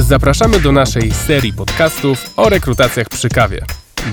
Zapraszamy 0.00 0.60
do 0.60 0.72
naszej 0.72 1.10
serii 1.10 1.52
podcastów 1.52 2.32
o 2.36 2.48
rekrutacjach 2.48 3.08
przy 3.08 3.28
kawie. 3.28 3.60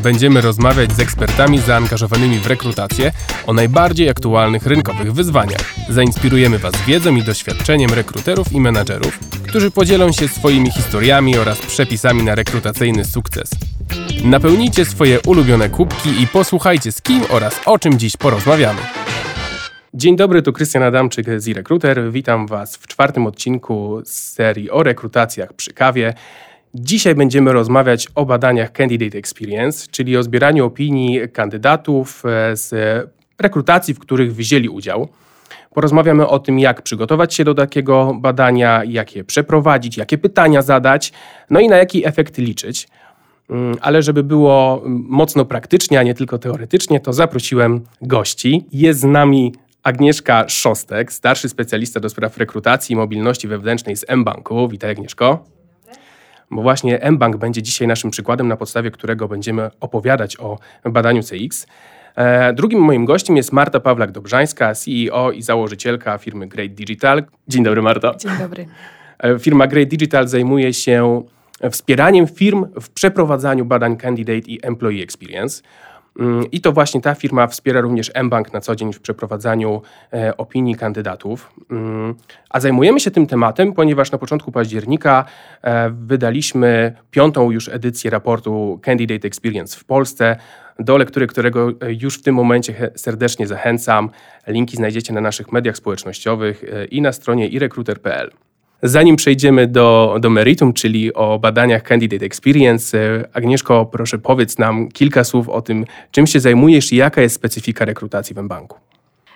Będziemy 0.04 0.42
rozmawiać 0.42 0.92
z 0.92 1.00
ekspertami 1.00 1.60
zaangażowanymi 1.60 2.40
w 2.40 2.48
rekrutację 2.48 3.12
o 3.48 3.54
najbardziej 3.54 4.10
aktualnych 4.10 4.66
rynkowych 4.66 5.14
wyzwaniach. 5.14 5.74
Zainspirujemy 5.90 6.60
Was 6.60 6.74
wiedzą 6.88 7.16
i 7.16 7.24
doświadczeniem 7.24 7.94
rekruterów 7.94 8.52
i 8.52 8.62
menadżerów, 8.62 9.20
którzy 9.48 9.72
podzielą 9.72 10.12
się 10.12 10.28
swoimi 10.28 10.72
historiami 10.72 11.38
oraz 11.38 11.60
przepisami 11.60 12.24
na 12.24 12.36
rekrutacyjny 12.36 13.06
sukces. 13.06 13.50
Napełnijcie 14.24 14.86
swoje 14.86 15.22
ulubione 15.22 15.70
kubki 15.70 16.22
i 16.22 16.28
posłuchajcie 16.28 16.92
z 16.92 17.02
kim 17.02 17.24
oraz 17.30 17.60
o 17.66 17.80
czym 17.80 18.00
dziś 18.00 18.18
porozmawiamy. 18.18 18.82
Dzień 19.96 20.16
dobry, 20.16 20.42
tu 20.42 20.54
Krystian 20.54 20.84
Adamczyk 20.84 21.42
z 21.42 21.48
eRecruiter. 21.48 22.12
Witam 22.12 22.48
Was 22.48 22.78
w 22.78 22.88
czwartym 22.88 23.28
odcinku 23.28 24.02
serii 24.06 24.72
o 24.72 24.84
rekrutacjach 24.84 25.54
przy 25.54 25.74
kawie. 25.74 26.14
Dzisiaj 26.76 27.16
będziemy 27.16 27.54
rozmawiać 27.54 28.08
o 28.16 28.26
badaniach 28.26 28.72
Candidate 28.72 29.18
Experience, 29.18 29.88
czyli 29.92 30.18
o 30.18 30.24
zbieraniu 30.24 30.66
opinii 30.66 31.20
kandydatów 31.34 32.24
e, 32.26 32.58
z 32.58 32.74
rekrutacji, 33.40 33.94
w 33.94 34.00
których 34.00 34.36
wzięli 34.36 34.70
udział. 34.70 35.08
Porozmawiamy 35.74 36.28
o 36.28 36.40
tym, 36.40 36.60
jak 36.60 36.82
przygotować 36.82 37.34
się 37.34 37.44
do 37.44 37.54
takiego 37.54 38.14
badania, 38.20 38.84
jak 38.84 39.16
je 39.16 39.24
przeprowadzić, 39.24 39.98
jakie 39.98 40.18
pytania 40.18 40.62
zadać, 40.62 41.14
no 41.50 41.60
i 41.60 41.68
na 41.68 41.78
jaki 41.78 42.08
efekt 42.08 42.38
liczyć. 42.38 42.88
Mm, 43.50 43.78
ale 43.82 44.02
żeby 44.02 44.24
było 44.24 44.82
mocno 44.86 45.46
praktycznie, 45.46 46.00
a 46.00 46.04
nie 46.04 46.14
tylko 46.14 46.38
teoretycznie, 46.38 47.00
to 47.00 47.14
zaprosiłem 47.14 47.82
gości. 48.02 48.66
Jest 48.72 49.00
z 49.00 49.04
nami 49.04 49.54
Agnieszka 49.84 50.46
Szostek, 50.50 51.14
starszy 51.14 51.50
specjalista 51.50 52.00
do 52.00 52.10
spraw 52.10 52.38
rekrutacji 52.38 52.94
i 52.94 52.96
mobilności 52.96 53.48
wewnętrznej 53.48 53.96
z 53.96 54.06
mBanku. 54.16 54.68
Witaj 54.68 54.92
Agnieszko. 54.92 55.46
Bo 56.52 56.62
właśnie 56.62 57.00
mBank 57.12 57.38
będzie 57.38 57.62
dzisiaj 57.62 57.88
naszym 57.88 58.12
przykładem, 58.12 58.48
na 58.48 58.58
podstawie 58.58 58.92
którego 58.92 59.28
będziemy 59.28 59.70
opowiadać 59.80 60.40
o 60.40 60.58
badaniu 60.86 61.22
CX. 61.24 61.68
E, 62.16 62.54
drugim 62.54 62.80
moim 62.80 63.06
gościem 63.06 63.38
jest 63.38 63.52
Marta 63.52 63.80
Pawlak-Dobrzańska, 63.80 64.76
CEO 64.76 65.32
i 65.32 65.42
założycielka 65.42 66.18
firmy 66.18 66.48
Great 66.48 66.74
Digital. 66.74 67.24
Dzień 67.48 67.64
dobry 67.64 67.82
Marta. 67.82 68.16
Dzień 68.16 68.32
dobry. 68.40 68.66
E, 69.20 69.40
firma 69.40 69.68
Great 69.68 69.90
Digital 69.90 70.28
zajmuje 70.28 70.74
się 70.74 71.24
wspieraniem 71.72 72.28
firm 72.28 72.66
w 72.82 72.90
przeprowadzaniu 72.90 73.66
badań 73.66 73.98
Candidate 73.98 74.48
i 74.48 74.60
Employee 74.66 75.04
Experience. 75.04 75.64
I 76.52 76.62
to 76.62 76.72
właśnie 76.72 77.02
ta 77.02 77.16
firma 77.16 77.48
wspiera 77.48 77.82
również 77.82 78.12
mBank 78.24 78.54
na 78.54 78.62
co 78.62 78.76
dzień 78.76 78.94
w 78.94 79.02
przeprowadzaniu 79.02 79.82
e, 80.14 80.38
opinii 80.38 80.76
kandydatów. 80.76 81.52
Mm, 81.72 82.16
a 82.50 82.60
zajmujemy 82.60 83.00
się 83.00 83.12
tym 83.12 83.28
tematem, 83.28 83.74
ponieważ 83.74 84.12
na 84.12 84.18
początku 84.18 84.52
października 84.52 85.26
e, 85.62 85.90
wydaliśmy 85.90 86.96
piątą 87.12 87.52
już 87.52 87.70
edycję 87.70 88.12
raportu 88.12 88.80
Candidate 88.84 89.28
Experience 89.28 89.80
w 89.80 89.84
Polsce, 89.84 90.36
do 90.80 90.98
lektury 90.98 91.28
którego 91.28 91.70
e, 91.70 91.94
już 91.94 92.20
w 92.20 92.24
tym 92.24 92.36
momencie 92.36 92.92
serdecznie 92.96 93.48
zachęcam. 93.48 94.10
Linki 94.48 94.78
znajdziecie 94.78 95.14
na 95.14 95.22
naszych 95.22 95.52
mediach 95.52 95.78
społecznościowych 95.78 96.64
i 96.92 97.02
na 97.02 97.12
stronie 97.12 97.48
irecruiter.pl. 97.48 98.32
Zanim 98.84 99.16
przejdziemy 99.16 99.68
do, 99.68 100.18
do 100.20 100.30
meritum, 100.30 100.74
czyli 100.74 101.14
o 101.14 101.40
badaniach 101.40 101.84
Candidate 101.84 102.26
Experience, 102.26 102.98
e, 102.98 103.24
Agnieszko, 103.34 103.86
proszę 103.86 104.18
powiedz 104.18 104.58
nam 104.58 104.88
kilka 104.88 105.24
słów 105.24 105.50
o 105.50 105.62
tym, 105.62 105.86
czym 106.12 106.28
się 106.28 106.40
zajmujesz 106.40 106.94
i 106.94 106.96
jaka 106.96 107.22
jest 107.22 107.36
specyfika 107.36 107.86
rekrutacji 107.86 108.36
w 108.36 108.38
mBanku. 108.38 108.78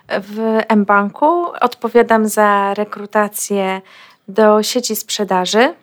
W 0.08 0.60
mBanku 0.76 1.26
odpowiadam 1.60 2.28
za 2.28 2.74
rekrutację 2.74 3.80
do 4.28 4.62
sieci 4.62 4.96
sprzedaży 4.96 5.74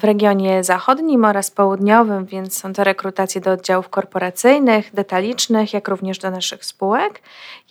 w 0.00 0.04
regionie 0.04 0.64
zachodnim 0.64 1.24
oraz 1.24 1.50
południowym, 1.50 2.26
więc 2.26 2.58
są 2.58 2.72
to 2.72 2.84
rekrutacje 2.84 3.40
do 3.40 3.52
oddziałów 3.52 3.88
korporacyjnych, 3.88 4.94
detalicznych, 4.94 5.72
jak 5.72 5.88
również 5.88 6.18
do 6.18 6.30
naszych 6.30 6.64
spółek. 6.64 7.20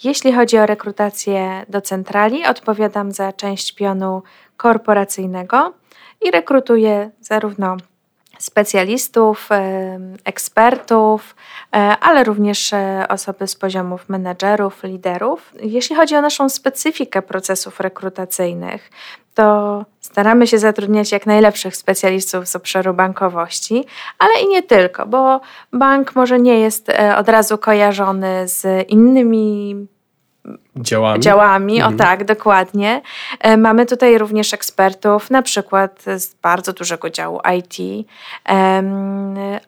Jeśli 0.03 0.34
chodzi 0.34 0.57
o 0.57 0.66
rekrutację 0.66 1.66
do 1.69 1.81
centrali, 1.81 2.45
odpowiadam 2.45 3.12
za 3.12 3.34
część 3.34 3.75
pionu 3.75 4.23
korporacyjnego 4.57 5.73
i 6.22 6.31
rekrutuję 6.31 7.12
zarówno 7.22 7.78
specjalistów, 8.40 9.50
ekspertów, 10.25 11.36
e, 11.75 11.78
ale 12.02 12.24
również 12.24 12.74
e, 12.74 13.06
osoby 13.09 13.48
z 13.48 13.56
poziomów 13.56 14.09
menedżerów, 14.09 14.84
liderów. 14.84 15.53
Jeśli 15.62 15.96
chodzi 15.96 16.16
o 16.16 16.22
naszą 16.22 16.50
specyfikę 16.50 17.22
procesów 17.22 17.80
rekrutacyjnych, 17.80 18.90
to 19.34 19.86
staramy 20.02 20.48
się 20.48 20.59
zatrudniać 20.59 21.12
jak 21.12 21.25
najlepszych 21.25 21.75
specjalistów 21.75 22.48
z 22.48 22.56
obszaru 22.56 22.94
bankowości, 22.94 23.86
ale 24.20 24.42
i 24.44 24.48
nie 24.48 24.64
tylko, 24.64 25.06
bo 25.06 25.42
bank 25.74 26.16
może 26.16 26.40
nie 26.40 26.59
jest 26.59 26.90
e, 26.90 27.18
od 27.18 27.30
razu 27.30 27.58
kojarzony 27.58 28.48
z 28.48 28.90
innymi 28.90 29.75
działami. 30.75 31.19
działami. 31.19 31.75
Mhm. 31.75 31.96
O 31.96 31.97
tak, 31.97 32.25
dokładnie. 32.25 33.02
E, 33.40 33.58
mamy 33.58 33.85
tutaj 33.85 34.18
również 34.18 34.53
ekspertów, 34.53 35.30
na 35.30 35.41
przykład 35.41 36.03
z 36.18 36.34
bardzo 36.34 36.74
dużego 36.74 37.09
działu 37.09 37.40
IT, 37.58 38.08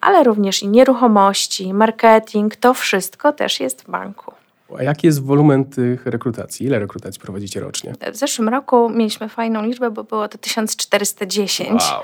ale 0.02 0.24
również 0.24 0.64
i 0.64 0.68
nieruchomości, 0.68 1.74
marketing. 1.74 2.56
To 2.56 2.74
wszystko 2.74 3.34
też 3.34 3.60
jest 3.60 3.82
w 3.82 3.92
banku. 3.92 4.39
A 4.78 4.84
jaki 4.84 5.08
jest 5.08 5.24
wolumen 5.24 5.66
tych 5.66 6.06
rekrutacji? 6.06 6.66
Ile 6.66 6.80
rekrutacji 6.80 7.22
prowadzicie 7.22 7.60
rocznie? 7.60 7.94
W 8.14 8.16
zeszłym 8.16 8.50
roku 8.50 8.90
mieliśmy 8.90 9.30
fajną 9.30 9.66
liczbę, 9.66 9.92
bo 9.92 10.04
było 10.04 10.28
to 10.28 10.38
1410, 10.38 11.84
wow. 11.84 12.02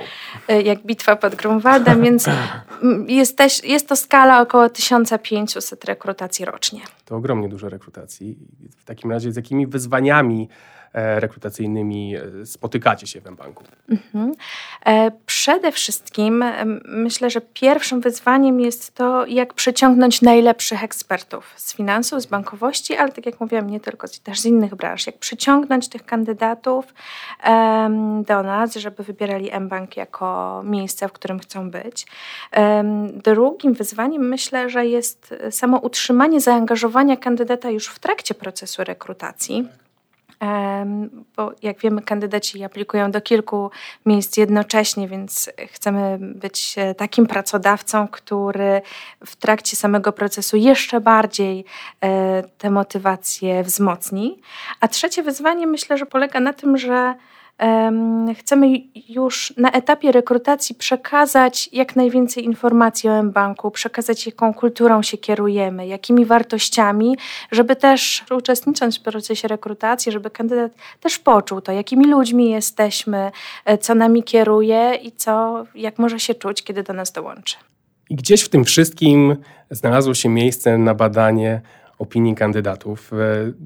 E, 0.48 0.62
jak 0.62 0.86
bitwa 0.86 1.16
pod 1.16 1.36
Grunwaldem, 1.36 2.02
więc 2.02 2.26
jest, 3.08 3.38
też, 3.38 3.64
jest 3.64 3.88
to 3.88 3.96
skala 3.96 4.42
około 4.42 4.70
1500 4.70 5.86
rekrutacji 5.86 6.46
rocznie. 6.46 6.82
To 7.06 7.16
ogromnie 7.16 7.50
dużo 7.50 7.70
rekrutacji. 7.70 8.38
W 8.78 8.86
takim 8.86 9.12
razie 9.12 9.32
z 9.32 9.36
jakimi 9.36 9.68
wyzwaniami 9.68 10.50
rekrutacyjnymi 10.96 12.16
e, 12.16 12.46
spotykacie 12.46 13.08
się 13.08 13.22
w 13.22 13.32
mBanku? 13.32 13.64
Mhm. 13.90 14.32
E, 14.86 15.12
przede 15.26 15.72
wszystkim 15.72 16.46
myślę, 16.86 17.30
że 17.30 17.42
pierwszym 17.42 18.02
wyzwaniem 18.02 18.60
jest 18.60 18.94
to, 18.94 19.26
jak 19.26 19.54
przyciągnąć 19.54 20.22
najlepszych 20.22 20.84
ekspertów 20.84 21.54
z 21.56 21.76
finansów, 21.76 22.22
z 22.22 22.26
bankowości, 22.26 22.96
ale 22.96 23.12
tak 23.12 23.26
jak 23.26 23.40
mówiłam, 23.40 23.70
nie 23.70 23.80
tylko, 23.80 24.08
też 24.24 24.40
z 24.40 24.46
innych 24.46 24.76
branż. 24.76 25.08
Jak 25.08 25.18
przyciągnąć 25.18 25.88
tych 25.88 26.06
kandydatów 26.06 26.94
do 28.28 28.44
nas, 28.44 28.76
żeby 28.76 29.04
wybierali 29.04 29.52
mBank 29.60 29.98
jako 29.98 30.62
miejsce, 30.66 31.08
w 31.08 31.12
którym 31.12 31.40
chcą 31.40 31.72
być. 31.72 32.08
Drugim 33.14 33.74
wyzwaniem 33.74 34.28
myślę, 34.28 34.70
że 34.70 34.86
jest 34.86 35.36
samo 35.52 35.78
utrzymanie 35.78 36.42
zaangażowania 36.42 37.18
kandydata 37.18 37.70
już 37.70 37.88
w 37.88 38.00
trakcie 38.00 38.34
procesu 38.34 38.84
rekrutacji 38.84 39.70
bo 41.38 41.52
jak 41.62 41.80
wiemy, 41.80 42.02
kandydaci 42.02 42.64
aplikują 42.64 43.12
do 43.12 43.22
kilku 43.22 43.72
miejsc 44.06 44.38
jednocześnie, 44.38 45.08
więc 45.08 45.52
chcemy 45.72 46.18
być 46.22 46.76
e, 46.78 46.96
takim 46.96 47.28
pracodawcą, 47.28 48.08
który 48.08 48.82
w 49.26 49.36
trakcie 49.36 49.76
samego 49.76 50.12
procesu 50.12 50.58
jeszcze 50.58 51.02
bardziej 51.02 51.66
e, 52.02 52.44
te 52.58 52.70
motywacje 52.70 53.64
wzmocni. 53.64 54.42
A 54.80 54.88
trzecie 54.88 55.24
wyzwanie 55.24 55.68
myślę, 55.68 55.98
że 55.98 56.06
polega 56.06 56.40
na 56.40 56.54
tym, 56.54 56.78
że 56.78 57.16
Chcemy 58.40 58.68
już 59.10 59.54
na 59.58 59.72
etapie 59.72 60.12
rekrutacji 60.12 60.76
przekazać 60.76 61.70
jak 61.74 61.96
najwięcej 61.96 62.46
informacji 62.46 63.10
o 63.10 63.24
mBanku, 63.24 63.72
przekazać 63.72 64.26
jaką 64.26 64.54
kulturą 64.54 65.04
się 65.04 65.18
kierujemy, 65.18 65.88
jakimi 65.88 66.26
wartościami, 66.26 67.18
żeby 67.52 67.76
też 67.76 68.24
uczestnicząc 68.38 69.00
w 69.00 69.02
procesie 69.02 69.48
rekrutacji, 69.48 70.12
żeby 70.12 70.30
kandydat 70.30 70.72
też 71.00 71.20
poczuł 71.20 71.62
to, 71.62 71.72
jakimi 71.72 72.08
ludźmi 72.08 72.50
jesteśmy, 72.50 73.32
e, 73.66 73.78
co 73.78 73.96
nami 73.96 74.24
kieruje 74.24 75.00
i 75.04 75.12
co, 75.12 75.66
jak 75.76 76.00
może 76.00 76.20
się 76.20 76.36
czuć, 76.36 76.64
kiedy 76.64 76.84
do 76.84 76.94
nas 76.94 77.12
dołączy. 77.12 77.56
I 78.10 78.16
gdzieś 78.16 78.42
w 78.42 78.50
tym 78.50 78.66
wszystkim 78.66 79.36
znalazło 79.72 80.14
się 80.14 80.30
miejsce 80.30 80.78
na 80.78 80.96
badanie 80.96 81.62
opinii 82.00 82.36
kandydatów. 82.36 83.14
E, 83.14 83.18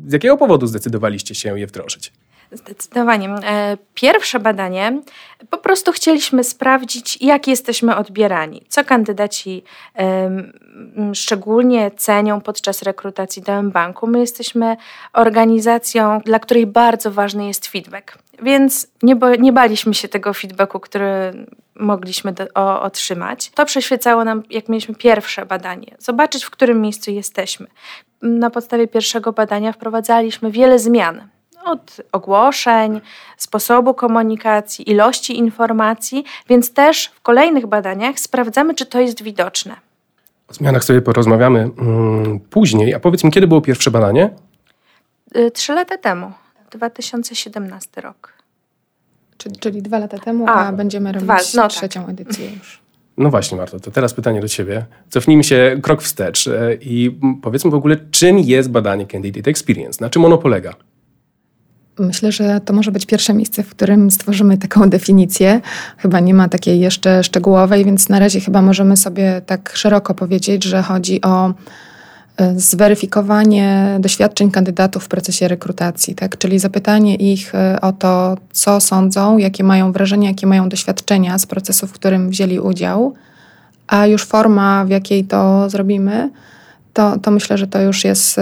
z 0.08 0.14
jakiego 0.14 0.38
powodu 0.38 0.68
zdecydowaliście 0.68 1.36
się 1.36 1.60
je 1.60 1.68
wdrożyć? 1.68 2.14
Zdecydowanie. 2.52 3.30
E, 3.30 3.78
pierwsze 3.94 4.40
badanie, 4.40 5.02
po 5.50 5.58
prostu 5.58 5.92
chcieliśmy 5.92 6.44
sprawdzić, 6.44 7.22
jak 7.22 7.48
jesteśmy 7.48 7.96
odbierani, 7.96 8.64
co 8.70 8.84
kandydaci 8.84 9.64
szczególnie 11.14 11.92
cenią 11.92 12.42
podczas 12.42 12.82
rekrutacji 12.82 13.42
do 13.42 13.64
banku. 13.64 14.08
My 14.08 14.20
jesteśmy 14.20 14.78
organizacją, 15.14 16.20
dla 16.20 16.40
której 16.40 16.68
bardzo 16.68 17.12
ważny 17.12 17.48
jest 17.48 17.68
feedback, 17.68 18.18
więc 18.42 18.88
nie, 19.04 19.16
bo, 19.16 19.36
nie 19.36 19.54
baliśmy 19.54 19.94
się 19.94 20.08
tego 20.08 20.34
feedbacku, 20.34 20.80
który 20.80 21.46
mogliśmy 21.76 22.34
do, 22.34 22.46
o, 22.56 22.82
otrzymać. 22.82 23.50
To 23.50 23.66
przyświecało 23.66 24.24
nam, 24.24 24.44
jak 24.50 24.70
mieliśmy 24.70 24.96
pierwsze 24.96 25.46
badanie, 25.46 25.96
zobaczyć, 26.00 26.44
w 26.44 26.50
którym 26.50 26.82
miejscu 26.82 27.12
jesteśmy. 27.12 27.68
Na 28.22 28.50
podstawie 28.50 28.88
pierwszego 28.88 29.32
badania 29.32 29.72
wprowadzaliśmy 29.72 30.52
wiele 30.52 30.80
zmian 30.80 31.28
od 31.66 31.98
ogłoszeń, 32.12 33.02
sposobu 33.38 33.94
komunikacji, 33.94 34.92
ilości 34.92 35.38
informacji, 35.38 36.24
więc 36.50 36.74
też 36.74 37.12
w 37.16 37.22
kolejnych 37.22 37.68
badaniach 37.68 38.20
sprawdzamy, 38.20 38.76
czy 38.76 38.86
to 38.86 39.00
jest 39.00 39.24
widoczne. 39.24 39.76
O 40.48 40.54
zmianach 40.54 40.84
sobie 40.84 41.02
porozmawiamy 41.02 41.60
mm, 41.60 42.40
później. 42.40 42.94
A 42.94 43.00
powiedz 43.00 43.24
mi, 43.24 43.32
kiedy 43.32 43.48
było 43.48 43.62
pierwsze 43.62 43.92
badanie? 43.92 44.30
Y, 45.38 45.52
trzy 45.52 45.74
lata 45.74 45.98
temu, 45.98 46.32
2017 46.72 48.02
rok. 48.02 48.34
Czyli, 49.38 49.56
czyli 49.56 49.82
dwa 49.82 50.00
lata 50.00 50.18
temu, 50.18 50.46
a, 50.48 50.68
a 50.68 50.72
będziemy 50.72 51.12
robić 51.12 51.24
dwa, 51.24 51.38
no 51.56 51.62
tak. 51.62 51.72
trzecią 51.72 52.02
tak. 52.02 52.10
edycję 52.10 52.52
już. 52.52 52.80
No 53.18 53.30
właśnie, 53.30 53.58
Marto, 53.58 53.80
to 53.80 53.92
teraz 53.92 54.14
pytanie 54.14 54.42
do 54.42 54.48
Ciebie. 54.48 54.86
Cofnijmy 55.10 55.44
się 55.44 55.80
krok 55.84 56.02
wstecz 56.02 56.48
e, 56.48 56.76
i 56.82 57.20
powiedzmy 57.42 57.72
w 57.72 57.76
ogóle, 57.76 57.98
czym 58.12 58.40
jest 58.40 58.72
badanie 58.72 59.06
Candidate 59.06 59.50
Experience? 59.50 60.04
Na 60.04 60.10
czym 60.10 60.26
ono 60.26 60.38
polega? 60.38 60.74
Myślę, 62.00 62.32
że 62.32 62.62
to 62.66 62.74
może 62.74 62.92
być 62.92 63.06
pierwsze 63.06 63.34
miejsce, 63.34 63.64
w 63.64 63.70
którym 63.70 64.12
stworzymy 64.12 64.58
taką 64.58 64.90
definicję. 64.90 65.62
Chyba 65.98 66.20
nie 66.20 66.34
ma 66.34 66.50
takiej 66.50 66.80
jeszcze 66.80 67.24
szczegółowej, 67.24 67.86
więc 67.86 68.10
na 68.10 68.20
razie 68.20 68.40
chyba 68.40 68.62
możemy 68.62 68.98
sobie 68.98 69.42
tak 69.46 69.72
szeroko 69.76 70.14
powiedzieć, 70.14 70.64
że 70.64 70.82
chodzi 70.82 71.22
o 71.22 71.54
e, 72.38 72.60
zweryfikowanie 72.60 73.98
doświadczeń 74.00 74.52
kandydatów 74.52 75.04
w 75.04 75.08
procesie 75.08 75.48
rekrutacji, 75.48 76.16
tak? 76.16 76.38
czyli 76.38 76.60
zapytanie 76.60 77.16
ich 77.16 77.56
e, 77.56 77.82
o 77.82 77.94
to, 77.94 78.38
co 78.52 78.80
sądzą, 78.80 79.38
jakie 79.38 79.64
mają 79.64 79.92
wrażenia, 79.92 80.30
jakie 80.30 80.48
mają 80.48 80.70
doświadczenia 80.70 81.38
z 81.38 81.46
procesu, 81.46 81.88
w 81.88 81.92
którym 81.92 82.30
wzięli 82.30 82.60
udział, 82.60 83.14
a 83.88 84.08
już 84.08 84.26
forma, 84.26 84.86
w 84.86 84.90
jakiej 84.90 85.24
to 85.24 85.70
zrobimy, 85.70 86.30
to, 86.94 87.18
to 87.20 87.32
myślę, 87.32 87.58
że 87.58 87.68
to 87.68 87.82
już 87.82 88.04
jest 88.04 88.38
y, 88.38 88.42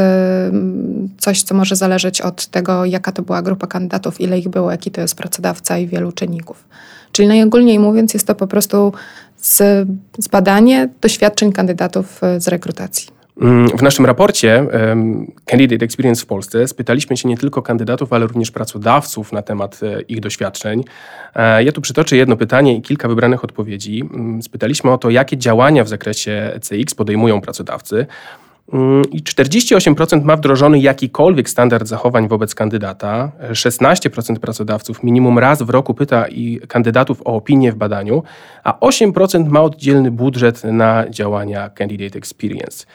coś, 1.18 1.44
co 1.44 1.56
może 1.56 1.76
zależeć 1.76 2.22
od 2.22 2.48
tego, 2.48 2.86
jaka 2.86 3.12
to 3.12 3.22
była 3.22 3.42
grupa 3.42 3.68
kandydatów, 3.68 4.22
ile 4.22 4.40
ich 4.40 4.50
było, 4.50 4.72
jaki 4.72 4.92
to 4.92 5.02
jest 5.02 5.16
pracodawca 5.16 5.78
i 5.78 5.88
wielu 5.88 6.12
czynników. 6.12 6.66
Czyli 7.12 7.28
najogólniej 7.28 7.80
mówiąc, 7.80 8.14
jest 8.14 8.28
to 8.28 8.36
po 8.36 8.48
prostu 8.48 8.94
zbadanie 10.18 10.90
doświadczeń 11.02 11.52
kandydatów 11.52 12.24
y, 12.24 12.40
z 12.40 12.48
rekrutacji. 12.48 13.17
Mm, 13.42 13.78
w 13.78 13.82
naszym 13.82 14.06
raporcie 14.06 14.66
Candidate 15.46 15.86
Experience 15.86 16.24
w 16.24 16.26
Polsce 16.26 16.68
spytaliśmy 16.68 17.18
się 17.18 17.30
nie 17.30 17.38
tylko 17.38 17.62
kandydatów, 17.62 18.14
ale 18.14 18.28
również 18.28 18.52
pracodawców 18.52 19.32
na 19.32 19.42
temat 19.42 19.80
e, 19.84 20.02
ich 20.02 20.20
doświadczeń. 20.20 20.84
E, 21.36 21.64
ja 21.64 21.72
tu 21.72 21.82
przytoczę 21.82 22.18
jedno 22.18 22.38
pytanie 22.38 22.76
i 22.76 22.82
kilka 22.82 23.08
wybranych 23.08 23.44
odpowiedzi. 23.44 24.04
Mm, 24.14 24.44
spytaliśmy 24.44 24.92
o 24.92 24.98
to, 24.98 25.10
jakie 25.10 25.38
działania 25.38 25.84
w 25.84 25.88
zakresie 25.88 26.60
CX 26.62 26.96
podejmują 26.96 27.42
pracodawcy. 27.42 28.06
Mm, 28.74 29.02
I 29.12 29.24
48% 29.24 30.24
ma 30.24 30.36
wdrożony 30.36 30.80
jakikolwiek 30.80 31.50
standard 31.50 31.88
zachowań 31.88 32.28
wobec 32.28 32.56
kandydata. 32.56 33.32
16% 33.52 34.40
pracodawców 34.40 35.04
minimum 35.04 35.40
raz 35.40 35.62
w 35.62 35.70
roku 35.70 35.94
pyta 35.94 36.28
i 36.28 36.60
kandydatów 36.68 37.22
o 37.22 37.36
opinię 37.36 37.72
w 37.72 37.76
badaniu, 37.76 38.24
a 38.64 38.72
8% 38.80 39.50
ma 39.50 39.62
oddzielny 39.62 40.12
budżet 40.12 40.64
na 40.64 41.10
działania 41.10 41.70
Candidate 41.70 42.18
Experience. 42.18 42.86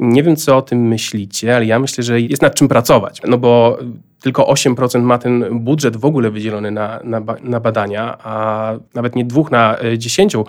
Nie 0.00 0.22
wiem, 0.22 0.36
co 0.36 0.56
o 0.56 0.62
tym 0.62 0.88
myślicie, 0.88 1.56
ale 1.56 1.66
ja 1.66 1.78
myślę, 1.78 2.04
że 2.04 2.20
jest 2.20 2.42
nad 2.42 2.54
czym 2.54 2.68
pracować. 2.68 3.20
No 3.28 3.38
bo 3.38 3.78
tylko 4.22 4.42
8% 4.42 5.02
ma 5.02 5.18
ten 5.18 5.58
budżet 5.60 5.96
w 5.96 6.04
ogóle 6.04 6.30
wydzielony 6.30 6.70
na, 6.70 7.00
na, 7.04 7.20
na 7.42 7.60
badania, 7.60 8.18
a 8.22 8.72
nawet 8.94 9.16
nie 9.16 9.24
dwóch 9.24 9.50
na 9.50 9.78
e, 9.78 9.98
dziesięciu 9.98 10.44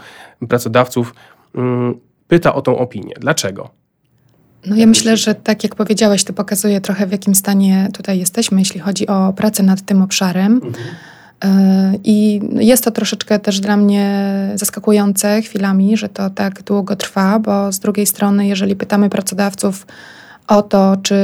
pracodawców 0.50 1.16
mm, 1.56 2.00
pyta 2.28 2.56
o 2.56 2.62
tą 2.62 2.78
opinię. 2.78 3.14
Dlaczego? 3.20 3.70
No 4.66 4.76
ja 4.76 4.88
myślę, 4.88 5.18
że 5.18 5.36
tak 5.36 5.64
jak 5.64 5.76
powiedziałeś, 5.76 6.24
to 6.24 6.34
pokazuje 6.34 6.82
trochę 6.82 7.08
w 7.08 7.12
jakim 7.12 7.36
stanie 7.36 7.90
tutaj 7.94 8.20
jesteśmy, 8.20 8.60
jeśli 8.60 8.80
chodzi 8.80 9.08
o 9.08 9.34
pracę 9.34 9.64
nad 9.64 9.82
tym 9.82 10.02
obszarem. 10.02 10.54
Mhm. 10.54 10.74
E, 11.44 11.94
I 12.04 12.42
jest 12.56 12.84
to 12.84 12.92
troszeczkę 12.92 13.40
też 13.40 13.60
dla 13.60 13.78
mnie 13.78 14.30
zaskakujące 14.56 15.42
chwilami, 15.42 15.98
że 15.98 16.10
to 16.10 16.30
tak 16.30 16.64
długo 16.64 16.96
trwa, 16.96 17.40
bo 17.40 17.72
z 17.72 17.80
drugiej 17.80 18.06
strony, 18.06 18.48
jeżeli 18.48 18.76
pytamy 18.76 19.10
pracodawców 19.10 19.88
o 20.48 20.62
to, 20.62 20.98
czy 21.04 21.16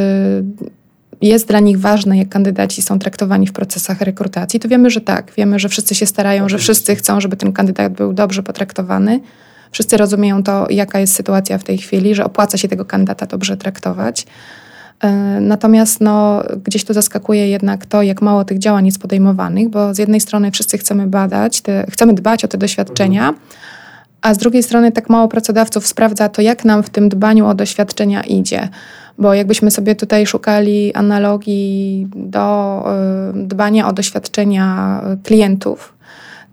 jest 1.22 1.48
dla 1.48 1.60
nich 1.60 1.80
ważne, 1.80 2.18
jak 2.18 2.30
kandydaci 2.30 2.82
są 2.82 3.00
traktowani 3.00 3.48
w 3.48 3.54
procesach 3.54 4.02
rekrutacji, 4.02 4.60
to 4.60 4.68
wiemy, 4.70 4.90
że 4.90 5.02
tak. 5.02 5.32
Wiemy, 5.38 5.60
że 5.60 5.70
wszyscy 5.70 5.96
się 5.96 6.06
starają, 6.06 6.50
że 6.50 6.58
wszyscy 6.58 6.96
chcą, 6.96 7.22
żeby 7.22 7.38
ten 7.38 7.54
kandydat 7.54 7.94
był 7.94 8.14
dobrze 8.14 8.44
potraktowany. 8.44 9.20
Wszyscy 9.72 9.98
rozumieją 9.98 10.44
to, 10.44 10.68
jaka 10.70 11.00
jest 11.00 11.14
sytuacja 11.14 11.58
w 11.58 11.64
tej 11.64 11.78
chwili, 11.78 12.16
że 12.16 12.26
opłaca 12.26 12.58
się 12.58 12.68
tego 12.68 12.86
kandydata 12.86 13.26
dobrze 13.26 13.58
traktować. 13.58 14.28
E, 15.04 15.10
natomiast 15.42 16.02
no, 16.02 16.44
gdzieś 16.64 16.84
to 16.84 16.94
zaskakuje 16.94 17.50
jednak 17.50 17.86
to, 17.86 18.02
jak 18.02 18.22
mało 18.22 18.46
tych 18.46 18.60
działań 18.60 18.86
jest 18.86 19.02
podejmowanych, 19.02 19.70
bo 19.70 19.94
z 19.94 19.98
jednej 19.98 20.20
strony 20.20 20.52
wszyscy 20.52 20.78
chcemy 20.78 21.08
badać, 21.08 21.62
te, 21.62 21.86
chcemy 21.90 22.14
dbać 22.14 22.46
o 22.46 22.48
te 22.48 22.58
doświadczenia, 22.58 23.34
a 24.22 24.34
z 24.34 24.38
drugiej 24.38 24.64
strony 24.64 24.92
tak 24.92 25.10
mało 25.10 25.28
pracodawców 25.28 25.88
sprawdza 25.88 26.30
to, 26.30 26.42
jak 26.42 26.66
nam 26.66 26.84
w 26.84 26.90
tym 26.90 27.10
dbaniu 27.10 27.48
o 27.48 27.54
doświadczenia 27.54 28.22
idzie. 28.22 28.70
Bo 29.18 29.34
jakbyśmy 29.34 29.72
sobie 29.72 29.96
tutaj 29.96 30.26
szukali 30.26 30.94
analogii 30.94 32.08
do 32.16 32.84
y, 33.36 33.48
dbania 33.48 33.88
o 33.88 33.94
doświadczenia 33.94 35.02
klientów, 35.24 35.94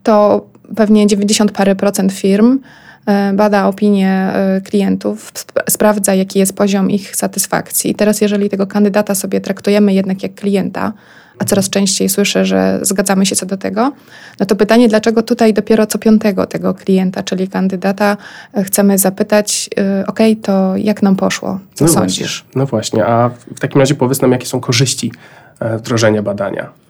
to 0.02 0.46
pewnie 0.76 1.06
90 1.06 1.52
parę 1.52 1.76
procent 1.76 2.12
firm 2.12 2.58
E, 2.58 2.85
bada 3.34 3.68
opinie 3.68 4.10
e, 4.10 4.60
klientów, 4.60 5.32
sprawdza, 5.70 6.14
jaki 6.14 6.38
jest 6.38 6.56
poziom 6.56 6.90
ich 6.90 7.16
satysfakcji. 7.16 7.94
Teraz, 7.94 8.20
jeżeli 8.20 8.48
tego 8.48 8.66
kandydata 8.66 9.14
sobie 9.14 9.40
traktujemy 9.40 9.94
jednak 9.94 10.22
jak 10.22 10.34
klienta, 10.34 10.92
a 11.38 11.44
coraz 11.44 11.70
częściej 11.70 12.08
słyszę, 12.08 12.46
że 12.46 12.78
zgadzamy 12.82 13.26
się 13.26 13.36
co 13.36 13.46
do 13.46 13.56
tego, 13.56 13.92
no 14.40 14.46
to 14.46 14.56
pytanie, 14.56 14.88
dlaczego 14.88 15.22
tutaj 15.22 15.54
dopiero 15.54 15.86
co 15.86 15.98
piątego 15.98 16.46
tego 16.46 16.74
klienta, 16.74 17.22
czyli 17.22 17.48
kandydata, 17.48 18.16
e, 18.54 18.64
chcemy 18.64 18.98
zapytać, 18.98 19.70
ok, 20.06 20.18
to 20.42 20.76
jak 20.76 21.02
nam 21.02 21.16
poszło? 21.16 21.60
Co 21.74 21.84
no 21.84 21.90
sądzisz? 21.90 22.42
Właśnie, 22.42 22.60
no 22.60 22.66
właśnie, 22.66 23.06
a 23.06 23.30
w 23.56 23.60
takim 23.60 23.80
razie 23.80 23.94
powiedz 23.94 24.22
nam, 24.22 24.32
jakie 24.32 24.46
są 24.46 24.60
korzyści 24.60 25.12
wdrożenia 25.60 26.22
badania. 26.22 26.85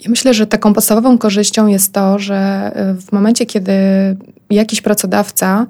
Ja 0.00 0.10
myślę, 0.10 0.34
że 0.34 0.46
taką 0.46 0.74
podstawową 0.74 1.18
korzyścią 1.18 1.66
jest 1.66 1.92
to, 1.92 2.18
że 2.18 2.70
w 3.00 3.12
momencie, 3.12 3.46
kiedy 3.46 3.72
jakiś 4.50 4.80
pracodawca 4.80 5.66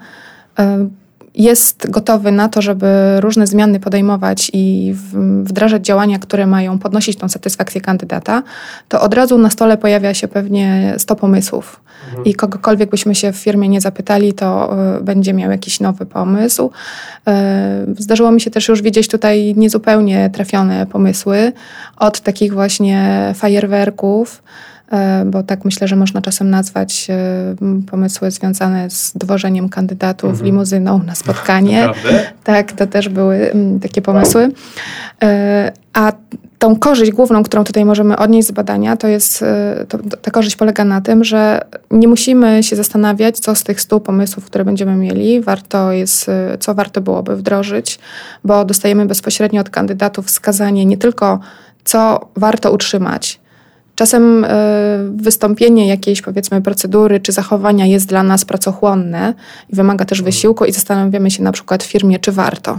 e, 0.58 0.88
jest 1.34 1.90
gotowy 1.90 2.32
na 2.32 2.48
to, 2.48 2.62
żeby 2.62 3.20
różne 3.20 3.46
zmiany 3.46 3.80
podejmować 3.80 4.50
i 4.52 4.94
wdrażać 5.42 5.86
działania, 5.86 6.18
które 6.18 6.46
mają 6.46 6.78
podnosić 6.78 7.18
tą 7.18 7.28
satysfakcję 7.28 7.80
kandydata, 7.80 8.42
to 8.88 9.00
od 9.00 9.14
razu 9.14 9.38
na 9.38 9.50
stole 9.50 9.76
pojawia 9.76 10.14
się 10.14 10.28
pewnie 10.28 10.94
100 10.98 11.16
pomysłów. 11.16 11.80
Mhm. 12.08 12.24
I 12.24 12.34
kogokolwiek 12.34 12.90
byśmy 12.90 13.14
się 13.14 13.32
w 13.32 13.36
firmie 13.36 13.68
nie 13.68 13.80
zapytali, 13.80 14.32
to 14.32 14.76
y, 14.98 15.04
będzie 15.04 15.32
miał 15.32 15.50
jakiś 15.50 15.80
nowy 15.80 16.06
pomysł. 16.06 16.70
Y, 17.28 18.02
zdarzyło 18.02 18.30
mi 18.30 18.40
się 18.40 18.50
też 18.50 18.68
już 18.68 18.82
widzieć 18.82 19.08
tutaj 19.08 19.54
niezupełnie 19.56 20.30
trafione 20.30 20.86
pomysły, 20.86 21.52
od 21.96 22.20
takich 22.20 22.52
właśnie 22.52 23.32
fajerwerków, 23.36 24.42
E, 24.79 24.79
bo 25.26 25.42
tak 25.42 25.64
myślę, 25.64 25.88
że 25.88 25.96
można 25.96 26.22
czasem 26.22 26.50
nazwać 26.50 27.06
e, 27.10 27.54
pomysły 27.90 28.30
związane 28.30 28.90
z 28.90 29.12
dwożeniem 29.14 29.68
kandydatów 29.68 30.30
mhm. 30.30 30.46
limuzyną 30.46 31.02
na 31.02 31.14
spotkanie. 31.14 31.80
Naprawdę? 31.86 32.32
Tak, 32.44 32.72
to 32.72 32.86
też 32.86 33.08
były 33.08 33.52
takie 33.82 34.02
pomysły. 34.02 34.50
E, 35.22 35.72
a 35.92 36.12
tą 36.58 36.76
korzyść 36.76 37.12
główną, 37.12 37.42
którą 37.42 37.64
tutaj 37.64 37.84
możemy 37.84 38.16
odnieść 38.16 38.48
z 38.48 38.50
badania, 38.50 38.96
to 38.96 39.08
jest, 39.08 39.44
to, 39.88 39.98
ta 40.22 40.30
korzyść 40.30 40.56
polega 40.56 40.84
na 40.84 41.00
tym, 41.00 41.24
że 41.24 41.60
nie 41.90 42.08
musimy 42.08 42.62
się 42.62 42.76
zastanawiać, 42.76 43.38
co 43.38 43.54
z 43.54 43.62
tych 43.62 43.80
stu 43.80 44.00
pomysłów, 44.00 44.44
które 44.44 44.64
będziemy 44.64 44.96
mieli, 44.96 45.40
warto 45.40 45.92
jest, 45.92 46.30
co 46.60 46.74
warto 46.74 47.00
byłoby 47.00 47.36
wdrożyć, 47.36 47.98
bo 48.44 48.64
dostajemy 48.64 49.06
bezpośrednio 49.06 49.60
od 49.60 49.70
kandydatów 49.70 50.26
wskazanie 50.26 50.86
nie 50.86 50.96
tylko, 50.96 51.40
co 51.84 52.28
warto 52.36 52.72
utrzymać, 52.72 53.39
Czasem 54.00 54.44
e, 54.44 54.48
wystąpienie 55.16 55.86
jakiejś 55.88 56.22
powiedzmy 56.22 56.62
procedury 56.62 57.20
czy 57.20 57.32
zachowania 57.32 57.86
jest 57.86 58.08
dla 58.08 58.22
nas 58.22 58.44
pracochłonne 58.44 59.34
i 59.68 59.76
wymaga 59.76 60.04
też 60.04 60.22
wysiłku 60.22 60.64
i 60.64 60.72
zastanawiamy 60.72 61.30
się 61.30 61.42
na 61.42 61.52
przykład 61.52 61.82
w 61.82 61.86
firmie, 61.86 62.18
czy 62.18 62.32
warto. 62.32 62.78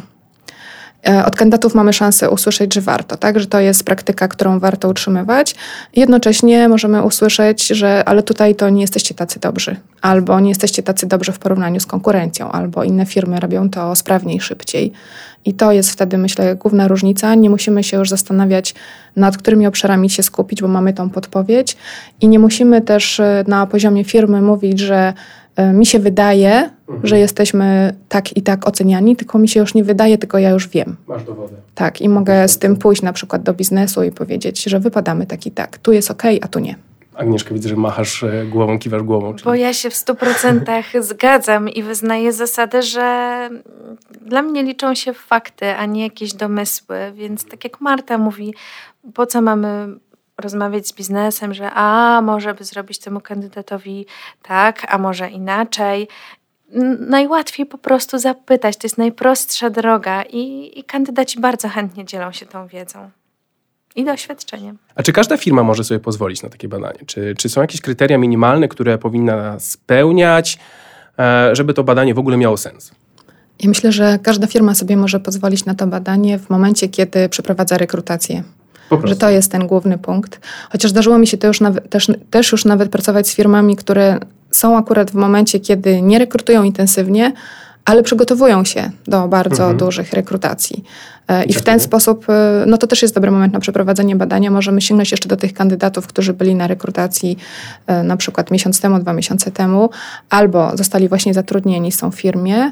E, 1.08 1.26
od 1.26 1.36
kandydatów 1.36 1.76
mamy 1.76 1.94
szansę 1.94 2.30
usłyszeć, 2.30 2.74
że 2.74 2.82
warto, 2.82 3.18
tak? 3.18 3.40
że 3.40 3.48
to 3.48 3.60
jest 3.60 3.84
praktyka, 3.84 4.28
którą 4.28 4.60
warto 4.60 4.90
utrzymywać. 4.90 5.56
Jednocześnie 5.96 6.70
możemy 6.70 7.04
usłyszeć, 7.04 7.68
że 7.68 8.04
ale 8.06 8.24
tutaj 8.24 8.56
to 8.56 8.70
nie 8.70 8.82
jesteście 8.82 9.14
tacy 9.16 9.40
dobrzy, 9.40 9.76
albo 10.02 10.40
nie 10.40 10.50
jesteście 10.50 10.84
tacy 10.84 11.08
dobrzy 11.08 11.32
w 11.32 11.40
porównaniu 11.40 11.80
z 11.80 11.86
konkurencją, 11.86 12.52
albo 12.52 12.84
inne 12.84 13.06
firmy 13.06 13.40
robią 13.40 13.70
to 13.70 13.96
sprawniej, 13.96 14.42
szybciej. 14.42 14.92
I 15.46 15.54
to 15.54 15.72
jest 15.72 15.92
wtedy, 15.92 16.18
myślę, 16.18 16.56
główna 16.56 16.88
różnica. 16.88 17.36
Nie 17.36 17.50
musimy 17.50 17.84
się 17.84 17.98
już 17.98 18.10
zastanawiać, 18.10 18.76
nad 19.16 19.38
którymi 19.38 19.68
obszarami 19.68 20.10
się 20.10 20.24
skupić, 20.24 20.62
bo 20.62 20.68
mamy 20.68 20.94
tą 20.94 21.10
podpowiedź. 21.10 21.78
I 22.22 22.28
nie 22.28 22.40
musimy 22.40 22.82
też 22.82 23.20
e, 23.20 23.44
na 23.48 23.68
poziomie 23.68 24.04
firmy 24.04 24.42
mówić, 24.42 24.80
że 24.80 25.14
mi 25.74 25.86
się 25.86 26.00
wydaje, 26.00 26.70
mhm. 26.88 27.08
że 27.08 27.20
jesteśmy 27.20 27.96
tak 28.10 28.38
i 28.38 28.42
tak 28.42 28.68
oceniani, 28.68 29.16
tylko 29.16 29.40
mi 29.40 29.50
się 29.50 29.60
już 29.60 29.74
nie 29.74 29.84
wydaje, 29.84 30.18
tylko 30.18 30.38
ja 30.38 30.50
już 30.50 30.68
wiem. 30.68 30.96
Masz 31.08 31.24
dowody. 31.24 31.56
Tak, 31.76 32.02
i 32.02 32.10
mogę 32.10 32.48
z 32.48 32.58
tym 32.58 32.78
pójść 32.78 33.02
na 33.02 33.14
przykład 33.14 33.44
do 33.44 33.54
biznesu 33.54 34.04
i 34.04 34.12
powiedzieć, 34.12 34.64
że 34.64 34.80
wypadamy 34.80 35.26
tak 35.26 35.46
i 35.46 35.52
tak. 35.52 35.78
Tu 35.78 35.92
jest 35.92 36.12
ok, 36.12 36.24
a 36.42 36.48
tu 36.48 36.60
nie. 36.60 36.76
Agnieszka, 37.16 37.54
widzę, 37.54 37.70
że 37.70 37.76
machasz 37.76 38.24
e, 38.24 38.46
głową, 38.46 38.80
kiwasz 38.80 39.04
głową. 39.04 39.34
Czyli... 39.34 39.44
Bo 39.44 39.56
ja 39.56 39.74
się 39.74 39.90
w 39.90 39.96
stu 39.96 40.16
procentach 40.16 40.86
zgadzam 41.10 41.70
i 41.70 41.84
wyznaję 41.84 42.34
zasadę, 42.34 42.82
że 42.82 43.50
dla 44.22 44.42
mnie 44.42 44.64
liczą 44.64 44.96
się 44.96 45.14
fakty, 45.14 45.76
a 45.76 45.86
nie 45.86 46.04
jakieś 46.04 46.34
domysły. 46.34 46.98
Więc 47.16 47.46
tak 47.46 47.64
jak 47.64 47.82
Marta 47.82 48.18
mówi, 48.18 48.54
po 49.14 49.26
co 49.26 49.42
mamy 49.42 49.88
rozmawiać 50.42 50.88
z 50.88 50.94
biznesem, 50.94 51.54
że 51.54 51.72
a 51.74 52.22
może 52.24 52.54
by 52.54 52.64
zrobić 52.64 53.00
temu 53.00 53.22
kandydatowi 53.22 54.06
tak, 54.42 54.86
a 54.94 54.98
może 54.98 55.30
inaczej. 55.30 56.08
Najłatwiej 57.00 57.66
po 57.66 57.78
prostu 57.78 58.20
zapytać, 58.20 58.78
to 58.78 58.86
jest 58.86 58.98
najprostsza 58.98 59.70
droga 59.70 60.24
i, 60.24 60.72
i 60.80 60.84
kandydaci 60.84 61.40
bardzo 61.40 61.70
chętnie 61.70 62.06
dzielą 62.06 62.32
się 62.32 62.46
tą 62.46 62.68
wiedzą 62.68 63.10
i 63.96 64.06
doświadczeniem. 64.06 64.78
A 64.96 65.04
czy 65.04 65.14
każda 65.14 65.38
firma 65.38 65.64
może 65.64 65.84
sobie 65.84 66.00
pozwolić 66.00 66.44
na 66.44 66.50
takie 66.50 66.68
badanie? 66.68 67.00
Czy, 67.06 67.36
czy 67.38 67.50
są 67.50 67.62
jakieś 67.62 67.82
kryteria 67.82 68.18
minimalne, 68.18 68.68
które 68.68 68.98
powinna 68.98 69.60
spełniać, 69.60 70.58
e, 71.20 71.56
żeby 71.56 71.74
to 71.74 71.84
badanie 71.84 72.14
w 72.14 72.20
ogóle 72.20 72.38
miało 72.38 72.58
sens? 72.58 72.92
Ja 73.60 73.70
myślę, 73.70 73.92
że 73.92 74.20
każda 74.24 74.48
firma 74.48 74.76
sobie 74.76 74.98
może 74.98 75.20
pozwolić 75.20 75.66
na 75.66 75.76
to 75.76 75.88
badanie 75.88 76.40
w 76.40 76.50
momencie, 76.50 76.90
kiedy 76.90 77.30
przeprowadza 77.30 77.78
rekrutację. 77.78 78.44
Że 79.04 79.16
to 79.16 79.30
jest 79.30 79.52
ten 79.52 79.68
główny 79.68 79.98
punkt. 79.98 80.40
Chociaż 80.72 80.92
zdarzyło 80.92 81.18
mi 81.18 81.28
się 81.28 81.38
to 81.38 81.48
już 81.48 81.62
nawet, 81.62 81.90
też, 81.90 82.08
też 82.30 82.52
już 82.52 82.66
nawet 82.66 82.90
pracować 82.90 83.28
z 83.28 83.36
firmami, 83.36 83.76
które 83.76 84.20
są 84.52 84.78
akurat 84.78 85.12
w 85.12 85.16
momencie, 85.16 85.60
kiedy 85.60 86.02
nie 86.02 86.20
rekrutują 86.20 86.64
intensywnie, 86.64 87.34
ale 87.86 88.04
przygotowują 88.04 88.64
się 88.64 88.92
do 89.08 89.28
bardzo 89.28 89.64
mhm. 89.64 89.78
dużych 89.78 90.14
rekrutacji. 90.14 90.84
E, 91.28 91.44
I 91.44 91.54
w 91.54 91.62
ten 91.62 91.80
sposób, 91.80 92.26
e, 92.30 92.64
no 92.68 92.78
to 92.78 92.88
też 92.88 93.02
jest 93.02 93.16
dobry 93.16 93.32
moment 93.32 93.54
na 93.54 93.60
przeprowadzenie 93.60 94.16
badania. 94.16 94.52
Możemy 94.52 94.82
sięgnąć 94.82 95.12
jeszcze 95.12 95.30
do 95.30 95.38
tych 95.38 95.54
kandydatów, 95.54 96.08
którzy 96.08 96.34
byli 96.34 96.56
na 96.56 96.68
rekrutacji 96.68 97.38
e, 97.88 98.04
na 98.04 98.18
przykład 98.18 98.52
miesiąc 98.52 98.82
temu, 98.82 99.00
dwa 99.00 99.14
miesiące 99.14 99.52
temu, 99.52 99.90
albo 100.30 100.78
zostali 100.78 101.10
właśnie 101.10 101.34
zatrudnieni, 101.34 101.92
są 101.92 102.12
w 102.12 102.16
firmie 102.16 102.72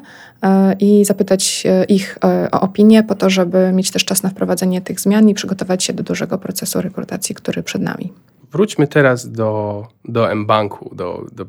i 0.79 1.05
zapytać 1.05 1.63
ich 1.87 2.17
o 2.51 2.61
opinię 2.61 3.03
po 3.03 3.15
to, 3.15 3.29
żeby 3.29 3.71
mieć 3.73 3.91
też 3.91 4.05
czas 4.05 4.23
na 4.23 4.29
wprowadzenie 4.29 4.81
tych 4.81 4.99
zmian 4.99 5.29
i 5.29 5.33
przygotować 5.33 5.83
się 5.83 5.93
do 5.93 6.03
dużego 6.03 6.37
procesu 6.37 6.81
rekrutacji, 6.81 7.35
który 7.35 7.63
przed 7.63 7.81
nami. 7.81 8.13
Wróćmy 8.51 8.87
teraz 8.87 9.31
do, 9.31 9.83
do 10.05 10.31
M-Banku, 10.31 10.95
do, 10.95 11.25
do 11.31 11.45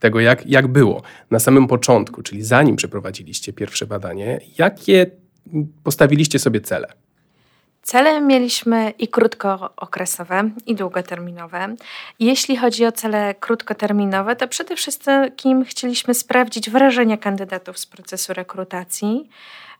tego, 0.00 0.20
jak, 0.20 0.46
jak 0.46 0.66
było 0.66 1.02
na 1.30 1.38
samym 1.38 1.66
początku, 1.66 2.22
czyli 2.22 2.42
zanim 2.42 2.76
przeprowadziliście 2.76 3.52
pierwsze 3.52 3.86
badanie, 3.86 4.40
jakie 4.58 5.06
postawiliście 5.84 6.38
sobie 6.38 6.60
cele? 6.60 6.88
Cele 7.82 8.20
mieliśmy 8.20 8.92
i 8.98 9.08
krótkookresowe, 9.08 10.50
i 10.66 10.74
długoterminowe. 10.74 11.74
Jeśli 12.18 12.56
chodzi 12.56 12.86
o 12.86 12.92
cele 12.92 13.34
krótkoterminowe, 13.34 14.36
to 14.36 14.48
przede 14.48 14.76
wszystkim 14.76 15.64
chcieliśmy 15.64 16.14
sprawdzić 16.14 16.70
wrażenia 16.70 17.16
kandydatów 17.16 17.78
z 17.78 17.86
procesu 17.86 18.34
rekrutacji. 18.34 19.28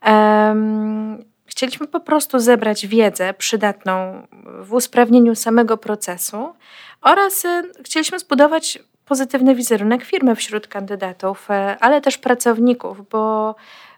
Um, 0.07 1.25
chcieliśmy 1.47 1.87
po 1.87 2.01
prostu 2.01 2.39
zebrać 2.39 2.87
wiedzę 2.87 3.35
przydatną 3.35 4.27
w 4.63 4.73
usprawnieniu 4.73 5.35
samego 5.35 5.77
procesu 5.77 6.55
oraz 7.01 7.45
y, 7.45 7.63
chcieliśmy 7.85 8.19
zbudować 8.19 8.79
pozytywny 9.11 9.55
wizerunek 9.55 10.05
firmy 10.05 10.37
wśród 10.37 10.67
kandydatów, 10.67 11.51
e, 11.51 11.77
ale 11.81 12.01
też 12.01 12.19
pracowników, 12.19 13.09
bo 13.09 13.55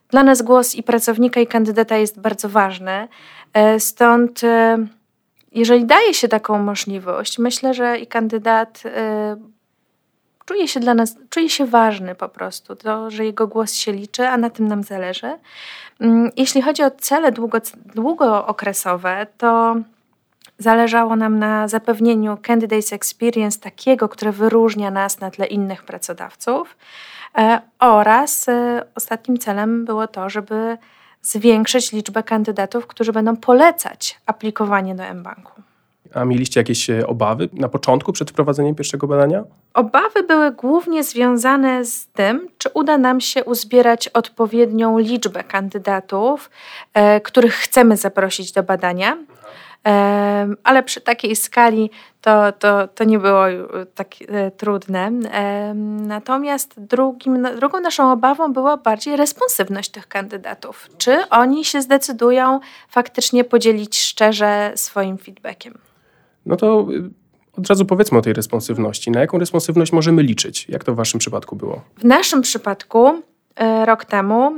dla 0.09 0.23
nas 0.23 0.42
głos 0.42 0.75
i 0.75 0.83
pracownika, 0.83 1.40
i 1.40 1.47
kandydata 1.47 1.97
jest 1.97 2.21
bardzo 2.21 2.49
ważny. 2.49 3.09
E, 3.52 3.81
stąd, 3.81 4.45
e, 4.45 4.78
jeżeli 5.52 5.85
daje 5.85 6.14
się 6.14 6.28
taką 6.28 6.59
możliwość, 6.59 7.38
myślę, 7.38 7.75
że 7.75 7.99
i 7.99 8.07
kandydat 8.07 8.83
czuje 10.45 10.69
się 10.69 10.81
dla 10.81 10.95
nas, 10.95 11.16
czuje 11.31 11.50
się 11.50 11.66
ważny 11.66 12.14
po 12.14 12.28
prostu, 12.28 12.76
to, 12.76 13.11
że 13.11 13.25
jego 13.25 13.47
głos 13.47 13.75
się 13.75 13.92
liczy, 13.92 14.28
a 14.28 14.37
na 14.37 14.50
tym 14.50 14.69
nam 14.69 14.83
zależy. 14.83 15.38
Mm, 16.00 16.31
jeśli 16.37 16.62
chodzi 16.62 16.83
o 16.83 16.90
cele 16.90 17.33
długo, 17.33 17.59
długookresowe, 17.95 19.26
to 19.38 19.76
Zależało 20.62 21.16
nam 21.16 21.38
na 21.38 21.69
zapewnieniu 21.69 22.37
candidates 22.42 22.92
experience 22.92 23.61
takiego, 23.61 24.09
które 24.09 24.33
wyróżnia 24.33 24.90
nas 24.90 25.21
na 25.21 25.31
tle 25.31 25.47
innych 25.47 25.83
pracodawców. 25.83 26.76
E, 27.38 27.61
oraz 27.78 28.49
e, 28.49 28.83
ostatnim 28.95 29.38
celem 29.38 29.85
było 29.85 30.07
to, 30.07 30.31
żeby 30.31 30.78
zwiększyć 31.23 31.92
liczbę 31.92 32.23
kandydatów, 32.23 32.87
którzy 32.87 33.12
będą 33.12 33.37
polecać 33.37 34.21
aplikowanie 34.26 34.95
do 34.95 35.14
mBanku. 35.14 35.62
A 36.14 36.25
mieliście 36.25 36.61
jakieś 36.61 36.90
e, 36.90 37.07
obawy 37.07 37.49
na 37.52 37.69
początku 37.69 38.12
przed 38.12 38.31
wprowadzeniem 38.31 38.75
pierwszego 38.75 39.07
badania? 39.07 39.45
Obawy 39.75 40.23
były 40.23 40.50
głównie 40.52 41.04
związane 41.04 41.85
z 41.85 42.07
tym, 42.07 42.49
czy 42.59 42.69
uda 42.75 42.99
nam 42.99 43.21
się 43.21 43.45
uzbierać 43.45 44.09
odpowiednią 44.09 44.99
liczbę 44.99 45.45
kandydatów, 45.45 46.50
których 47.23 47.54
chcemy 47.54 47.97
zaprosić 47.97 48.52
do 48.52 48.62
badania 48.62 49.16
ale 50.65 50.83
przy 50.83 51.01
takiej 51.01 51.37
skali 51.37 51.91
to, 52.21 52.53
to, 52.53 52.89
to 52.89 53.05
nie 53.05 53.19
było 53.19 53.45
tak 53.95 54.15
e, 54.29 54.51
trudne. 54.51 55.11
Natomiast 56.07 56.81
drugim, 56.81 57.49
drugą 57.57 57.81
naszą 57.81 58.12
obawą 58.12 58.53
była 58.53 58.77
bardziej 58.77 59.17
responsywność 59.17 59.91
tych 59.91 60.09
kandydatów. 60.09 60.89
Czy 60.99 61.29
oni 61.29 61.65
się 61.65 61.83
zdecydują 61.83 62.61
faktycznie 62.89 63.45
podzielić 63.45 63.99
szczerze 63.99 64.73
swoim 64.75 65.19
feedbackiem? 65.19 65.79
No 66.47 66.57
to 66.57 66.87
y, 66.91 67.11
od 67.59 67.69
razu 67.69 67.85
powiedzmy 67.85 68.19
o 68.19 68.23
tej 68.23 68.33
responsywności. 68.33 69.11
Na 69.11 69.21
jaką 69.21 69.39
responsywność 69.39 69.93
możemy 69.93 70.23
liczyć? 70.23 70.69
Jak 70.69 70.85
to 70.85 70.93
w 70.93 70.97
Waszym 70.97 71.21
przypadku 71.21 71.57
było? 71.57 71.81
W 71.99 72.05
naszym 72.05 72.43
przypadku 72.43 73.23
e, 73.57 73.87
rok 73.87 74.05
temu 74.05 74.53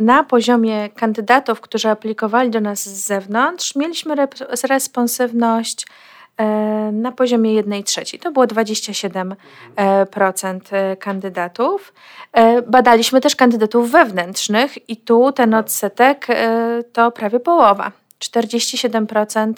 na 0.00 0.24
poziomie 0.24 0.88
kandydatów, 0.88 1.60
którzy 1.60 1.88
aplikowali 1.88 2.50
do 2.50 2.60
nas 2.60 2.82
z 2.82 3.06
zewnątrz, 3.06 3.76
mieliśmy 3.76 4.14
responsywność 4.68 5.86
e, 6.36 6.44
na 6.92 7.12
poziomie 7.12 7.54
1 7.54 7.82
trzeciej. 7.82 8.20
To 8.20 8.32
było 8.32 8.46
27% 8.46 9.34
e, 10.70 10.96
kandydatów. 10.96 11.92
E, 12.32 12.62
badaliśmy 12.62 13.20
też 13.20 13.36
kandydatów 13.36 13.90
wewnętrznych 13.90 14.90
i 14.90 14.96
tu 14.96 15.32
ten 15.32 15.54
odsetek 15.54 16.26
to 16.92 17.10
prawie 17.10 17.40
połowa. 17.40 17.92
47%, 18.20 19.52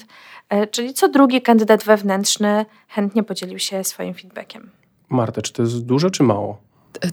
czyli 0.71 0.95
co 0.95 1.09
drugi 1.09 1.43
kandydat 1.43 1.85
wewnętrzny 1.85 2.67
chętnie 2.89 3.23
podzielił 3.23 3.59
się 3.59 3.85
swoim 3.85 4.15
feedbackiem. 4.15 4.71
Marta, 5.09 5.43
czy 5.43 5.53
to 5.53 5.63
jest 5.63 5.87
dużo 5.87 6.11
czy 6.11 6.23
mało? 6.23 6.59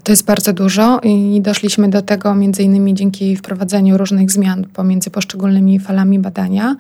To 0.04 0.12
jest 0.12 0.26
bardzo 0.26 0.54
dużo 0.54 1.00
i 1.04 1.42
doszliśmy 1.42 1.90
do 1.90 2.02
tego 2.02 2.36
między 2.36 2.64
innymi 2.64 2.94
dzięki 2.94 3.36
wprowadzeniu 3.36 3.98
różnych 3.98 4.32
zmian 4.32 4.66
pomiędzy 4.74 5.10
poszczególnymi 5.10 5.80
falami 5.80 6.20
badania. 6.20 6.76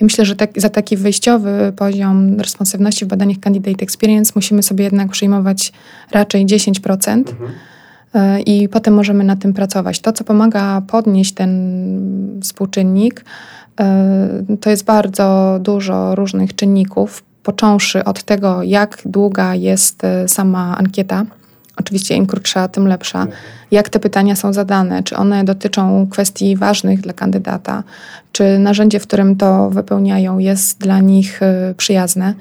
I 0.00 0.04
myślę, 0.04 0.24
że 0.24 0.36
tak, 0.36 0.50
za 0.56 0.68
taki 0.68 0.96
wyjściowy 0.96 1.72
poziom 1.76 2.40
responsywności 2.40 3.04
w 3.04 3.08
badaniach 3.08 3.38
Candidate 3.38 3.82
Experience 3.82 4.32
musimy 4.34 4.62
sobie 4.62 4.84
jednak 4.84 5.10
przyjmować 5.10 5.72
raczej 6.12 6.46
10%. 6.46 7.18
Mhm. 7.18 7.50
E, 8.14 8.40
I 8.40 8.68
potem 8.68 8.94
możemy 8.94 9.24
na 9.24 9.36
tym 9.36 9.52
pracować. 9.52 10.00
To, 10.00 10.12
co 10.12 10.24
pomaga 10.24 10.82
podnieść 10.86 11.34
ten 11.34 12.40
współczynnik, 12.42 13.24
e, 13.80 14.44
to 14.60 14.70
jest 14.70 14.84
bardzo 14.84 15.58
dużo 15.62 16.14
różnych 16.14 16.54
czynników, 16.54 17.22
począwszy 17.42 18.04
od 18.04 18.22
tego, 18.22 18.62
jak 18.62 19.02
długa 19.04 19.54
jest 19.54 20.04
e, 20.04 20.28
sama 20.28 20.76
ankieta, 20.78 21.24
Oczywiście 21.80 22.14
im 22.14 22.26
krótsza, 22.26 22.68
tym 22.68 22.86
lepsza. 22.86 23.26
Jak 23.70 23.88
te 23.88 24.00
pytania 24.00 24.36
są 24.36 24.52
zadane? 24.52 25.02
Czy 25.02 25.16
one 25.16 25.44
dotyczą 25.44 26.06
kwestii 26.10 26.56
ważnych 26.56 27.00
dla 27.00 27.12
kandydata? 27.12 27.82
Czy 28.32 28.58
narzędzie, 28.58 29.00
w 29.00 29.06
którym 29.06 29.36
to 29.36 29.70
wypełniają, 29.70 30.38
jest 30.38 30.78
dla 30.78 31.00
nich 31.00 31.42
y, 31.42 31.74
przyjazne? 31.76 32.34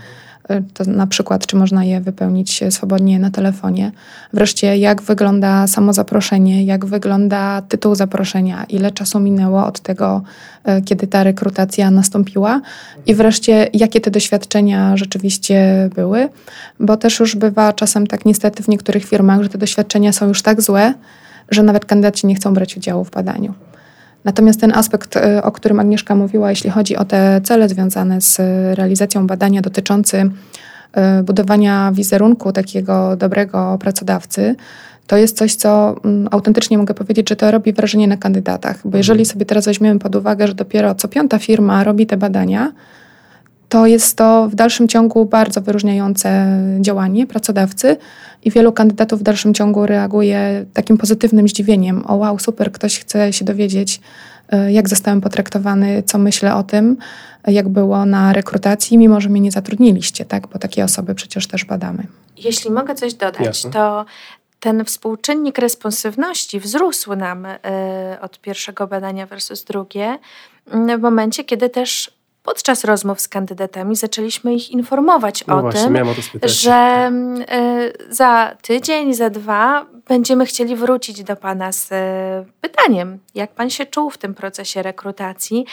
Y, 0.51 0.63
to 0.73 0.83
na 0.83 1.07
przykład, 1.07 1.45
czy 1.45 1.55
można 1.55 1.83
je 1.83 2.01
wypełnić 2.01 2.63
swobodnie 2.69 3.19
na 3.19 3.31
telefonie. 3.31 3.91
Wreszcie, 4.33 4.77
jak 4.77 5.01
wygląda 5.01 5.67
samo 5.67 5.93
zaproszenie, 5.93 6.63
jak 6.63 6.85
wygląda 6.85 7.61
tytuł 7.61 7.95
zaproszenia, 7.95 8.63
ile 8.69 8.91
czasu 8.91 9.19
minęło 9.19 9.65
od 9.65 9.79
tego, 9.79 10.21
y, 10.69 10.81
kiedy 10.81 11.07
ta 11.07 11.23
rekrutacja 11.23 11.91
nastąpiła 11.91 12.61
i 13.05 13.15
wreszcie, 13.15 13.67
jakie 13.73 14.01
te 14.01 14.11
doświadczenia 14.11 14.97
rzeczywiście 14.97 15.89
były, 15.95 16.29
bo 16.79 16.97
też 16.97 17.19
już 17.19 17.35
bywa 17.35 17.73
czasem 17.73 18.07
tak 18.07 18.25
niestety 18.25 18.63
w 18.63 18.67
niektórych 18.67 19.05
firmach, 19.05 19.43
że 19.43 19.49
te 19.49 19.57
doświadczenia 19.57 20.13
są 20.13 20.27
już 20.27 20.41
tak 20.41 20.61
złe, 20.61 20.93
że 21.49 21.63
nawet 21.63 21.85
kandydaci 21.85 22.27
nie 22.27 22.35
chcą 22.35 22.53
brać 22.53 22.77
udziału 22.77 23.03
w 23.03 23.11
badaniu. 23.11 23.53
Natomiast 24.29 24.61
ten 24.61 24.71
aspekt, 24.75 25.15
y, 25.15 25.43
o 25.43 25.51
którym 25.51 25.79
Agnieszka 25.79 26.15
mówiła, 26.15 26.49
jeśli 26.49 26.69
chodzi 26.69 26.95
o 26.97 27.05
te 27.05 27.41
cele 27.43 27.69
związane 27.69 28.21
z 28.21 28.37
realizacją 28.77 29.27
badania 29.27 29.61
dotyczący 29.61 30.17
y, 31.19 31.23
budowania 31.23 31.91
wizerunku 31.91 32.51
takiego 32.51 33.15
dobrego 33.15 33.77
pracodawcy, 33.79 34.55
to 35.07 35.17
jest 35.17 35.37
coś, 35.37 35.55
co 35.55 35.95
mm, 36.05 36.27
autentycznie 36.31 36.77
mogę 36.77 36.93
powiedzieć, 36.93 37.29
że 37.29 37.35
to 37.35 37.51
robi 37.51 37.73
wrażenie 37.73 38.07
na 38.07 38.17
kandydatach. 38.17 38.79
Bo 38.85 38.97
jeżeli 38.97 39.25
sobie 39.25 39.45
teraz 39.45 39.65
weźmiemy 39.65 39.99
pod 39.99 40.15
uwagę, 40.15 40.47
że 40.47 40.53
dopiero 40.53 40.95
co 40.95 41.07
piąta 41.07 41.39
firma 41.39 41.83
robi 41.83 42.05
te 42.05 42.17
badania, 42.17 42.71
to 43.69 43.85
jest 43.85 44.17
to 44.17 44.47
w 44.49 44.55
dalszym 44.55 44.87
ciągu 44.87 45.25
bardzo 45.25 45.61
wyróżniające 45.61 46.47
działanie 46.81 47.27
pracodawcy 47.27 47.97
i 48.43 48.51
wielu 48.51 48.71
kandydatów 48.71 49.19
w 49.19 49.23
dalszym 49.23 49.53
ciągu 49.53 49.85
reaguje 49.85 50.65
takim 50.73 50.97
pozytywnym 50.97 51.47
zdziwieniem. 51.47 52.03
O 52.07 52.15
wow, 52.15 52.39
super, 52.39 52.71
ktoś 52.71 52.99
chce 52.99 53.33
się 53.33 53.45
dowiedzieć, 53.45 54.01
y, 54.53 54.71
jak 54.71 54.89
zostałem 54.89 55.21
potraktowany, 55.21 56.03
co 56.03 56.17
myślę 56.17 56.55
o 56.55 56.63
tym, 56.63 56.97
jak 57.47 57.69
było 57.69 58.05
na 58.05 58.33
rekrutacji, 58.33 58.97
mimo 58.97 59.21
że 59.21 59.29
mnie 59.29 59.41
nie 59.41 59.51
zatrudniliście, 59.51 60.25
tak? 60.25 60.47
bo 60.47 60.59
takie 60.59 60.83
osoby 60.83 61.15
przecież 61.15 61.47
też 61.47 61.65
badamy. 61.65 62.07
Jeśli 62.37 62.71
mogę 62.71 62.95
coś 62.95 63.13
dodać, 63.13 63.45
Jasne. 63.45 63.71
to 63.71 64.05
ten 64.59 64.85
współczynnik 64.85 65.57
responsywności 65.57 66.59
wzrósł 66.59 67.15
nam 67.15 67.45
y, 67.45 67.57
od 68.21 68.41
pierwszego 68.41 68.87
badania 68.87 69.25
versus 69.25 69.63
drugie, 69.63 70.17
w 70.97 71.01
momencie, 71.01 71.43
kiedy 71.43 71.69
też 71.69 72.18
podczas 72.43 72.83
rozmów 72.83 73.21
z 73.21 73.27
kandydatami 73.27 73.95
zaczęliśmy 73.95 74.53
ich 74.53 74.71
informować 74.71 75.47
no 75.47 75.57
o 75.57 75.61
właśnie, 75.61 75.81
tym, 75.81 76.07
o 76.07 76.47
że 76.47 77.11
y, 78.09 78.13
za 78.13 78.55
tydzień, 78.61 79.13
za 79.13 79.29
dwa 79.29 79.85
będziemy 80.09 80.45
chcieli 80.45 80.75
wrócić 80.75 81.23
do 81.23 81.35
Pana 81.35 81.71
z 81.71 81.91
e, 81.91 82.45
pytaniem, 82.61 83.19
jak 83.35 83.51
Pan 83.51 83.69
się 83.69 83.85
czuł 83.85 84.09
w 84.09 84.17
tym 84.17 84.33
procesie 84.33 84.81
rekrutacji. 84.83 85.65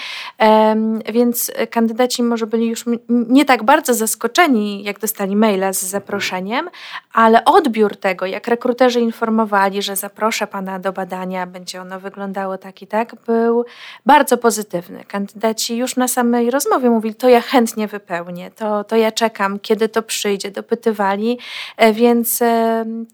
Więc 1.13 1.53
kandydaci 1.71 2.23
może 2.23 2.47
byli 2.47 2.67
już 2.67 2.85
nie 3.09 3.45
tak 3.45 3.65
bardzo 3.65 3.95
zaskoczeni, 3.95 4.83
jak 4.83 4.99
dostali 4.99 5.37
maila 5.37 5.73
z 5.73 5.83
zaproszeniem, 5.83 6.71
ale 7.13 7.45
odbiór 7.45 7.97
tego, 7.97 8.27
jak 8.27 8.49
rekruterzy 8.49 9.01
informowali, 9.01 9.83
że 9.83 9.97
zaproszę 9.97 10.47
Pana 10.47 10.79
do 10.79 10.93
badania, 10.93 11.47
będzie 11.47 11.81
ono 11.81 12.01
wyglądało 12.01 12.59
tak 12.59 12.83
i 12.83 12.87
tak, 12.87 13.15
był 13.27 13.65
bardzo 14.07 14.39
pozytywny. 14.39 15.05
Kandydaci 15.05 15.77
już 15.77 15.97
na 15.97 16.09
samej 16.09 16.51
rozmowie 16.51 16.91
mówili, 16.91 17.15
to 17.15 17.29
ja 17.29 17.41
chętnie 17.41 17.89
wypełnię, 17.89 18.51
to, 18.51 18.85
to 18.85 18.97
ja 18.97 19.13
czekam, 19.13 19.59
kiedy 19.59 19.89
to 19.89 20.03
przyjdzie, 20.03 20.51
dopytywali, 20.51 21.39
e, 21.77 21.93
więc 21.93 22.43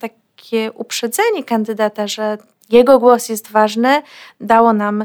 tak 0.00 0.21
takie 0.42 0.72
uprzedzenie 0.72 1.44
kandydata, 1.44 2.06
że 2.06 2.38
jego 2.70 2.98
głos 2.98 3.28
jest 3.28 3.50
ważny, 3.50 4.02
dało 4.40 4.72
nam 4.72 5.04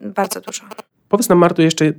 bardzo 0.00 0.40
dużo. 0.40 0.62
Powiedz 1.08 1.28
nam, 1.28 1.38
Marto, 1.38 1.62
jeszcze 1.62 1.92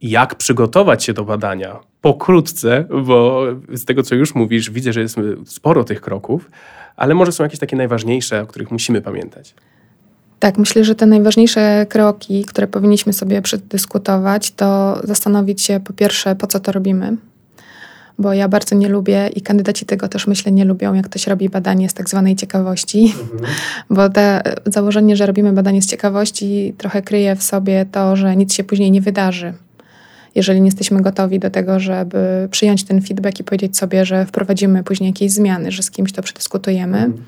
jak 0.00 0.34
przygotować 0.34 1.04
się 1.04 1.12
do 1.12 1.24
badania? 1.24 1.80
Pokrótce, 2.00 2.84
bo 3.04 3.46
z 3.68 3.84
tego, 3.84 4.02
co 4.02 4.14
już 4.14 4.34
mówisz, 4.34 4.70
widzę, 4.70 4.92
że 4.92 5.00
jest 5.00 5.16
sporo 5.46 5.84
tych 5.84 6.00
kroków, 6.00 6.50
ale 6.96 7.14
może 7.14 7.32
są 7.32 7.44
jakieś 7.44 7.60
takie 7.60 7.76
najważniejsze, 7.76 8.42
o 8.42 8.46
których 8.46 8.70
musimy 8.70 9.00
pamiętać. 9.00 9.54
Tak, 10.38 10.58
myślę, 10.58 10.84
że 10.84 10.94
te 10.94 11.06
najważniejsze 11.06 11.86
kroki, 11.88 12.44
które 12.44 12.66
powinniśmy 12.66 13.12
sobie 13.12 13.42
przedyskutować, 13.42 14.50
to 14.50 15.00
zastanowić 15.04 15.62
się 15.62 15.80
po 15.80 15.92
pierwsze, 15.92 16.36
po 16.36 16.46
co 16.46 16.60
to 16.60 16.72
robimy, 16.72 17.16
bo 18.18 18.32
ja 18.32 18.48
bardzo 18.48 18.76
nie 18.76 18.88
lubię 18.88 19.30
i 19.36 19.40
kandydaci 19.40 19.86
tego 19.86 20.08
też 20.08 20.26
myślę 20.26 20.52
nie 20.52 20.64
lubią, 20.64 20.94
jak 20.94 21.06
ktoś 21.08 21.26
robi 21.26 21.48
badanie 21.48 21.88
z 21.88 21.94
tak 21.94 22.08
zwanej 22.08 22.36
ciekawości, 22.36 23.14
mhm. 23.32 23.52
bo 23.96 24.08
te 24.08 24.42
założenie, 24.66 25.16
że 25.16 25.26
robimy 25.26 25.52
badanie 25.52 25.82
z 25.82 25.86
ciekawości 25.86 26.74
trochę 26.78 27.02
kryje 27.02 27.36
w 27.36 27.42
sobie 27.42 27.86
to, 27.92 28.16
że 28.16 28.36
nic 28.36 28.54
się 28.54 28.64
później 28.64 28.90
nie 28.90 29.00
wydarzy. 29.00 29.54
Jeżeli 30.34 30.60
nie 30.60 30.66
jesteśmy 30.66 31.02
gotowi 31.02 31.38
do 31.38 31.50
tego, 31.50 31.80
żeby 31.80 32.48
przyjąć 32.50 32.84
ten 32.84 33.02
feedback 33.02 33.40
i 33.40 33.44
powiedzieć 33.44 33.76
sobie, 33.76 34.04
że 34.04 34.26
wprowadzimy 34.26 34.84
później 34.84 35.10
jakieś 35.10 35.32
zmiany, 35.32 35.72
że 35.72 35.82
z 35.82 35.90
kimś 35.90 36.12
to 36.12 36.22
przedyskutujemy, 36.22 36.98
mhm. 36.98 37.24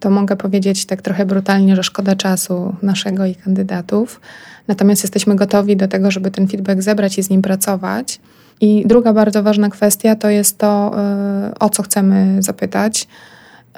to 0.00 0.10
mogę 0.10 0.36
powiedzieć 0.36 0.86
tak 0.86 1.02
trochę 1.02 1.26
brutalnie, 1.26 1.76
że 1.76 1.82
szkoda 1.82 2.16
czasu 2.16 2.74
naszego 2.82 3.26
i 3.26 3.34
kandydatów. 3.34 4.20
Natomiast 4.68 5.02
jesteśmy 5.02 5.36
gotowi 5.36 5.76
do 5.76 5.88
tego, 5.88 6.10
żeby 6.10 6.30
ten 6.30 6.48
feedback 6.48 6.82
zebrać 6.82 7.18
i 7.18 7.22
z 7.22 7.30
nim 7.30 7.42
pracować 7.42 8.20
i 8.60 8.82
druga 8.86 9.12
bardzo 9.12 9.42
ważna 9.42 9.68
kwestia 9.68 10.16
to 10.16 10.30
jest 10.30 10.58
to, 10.58 10.92
y, 11.50 11.58
o 11.58 11.68
co 11.68 11.82
chcemy 11.82 12.42
zapytać. 12.42 13.08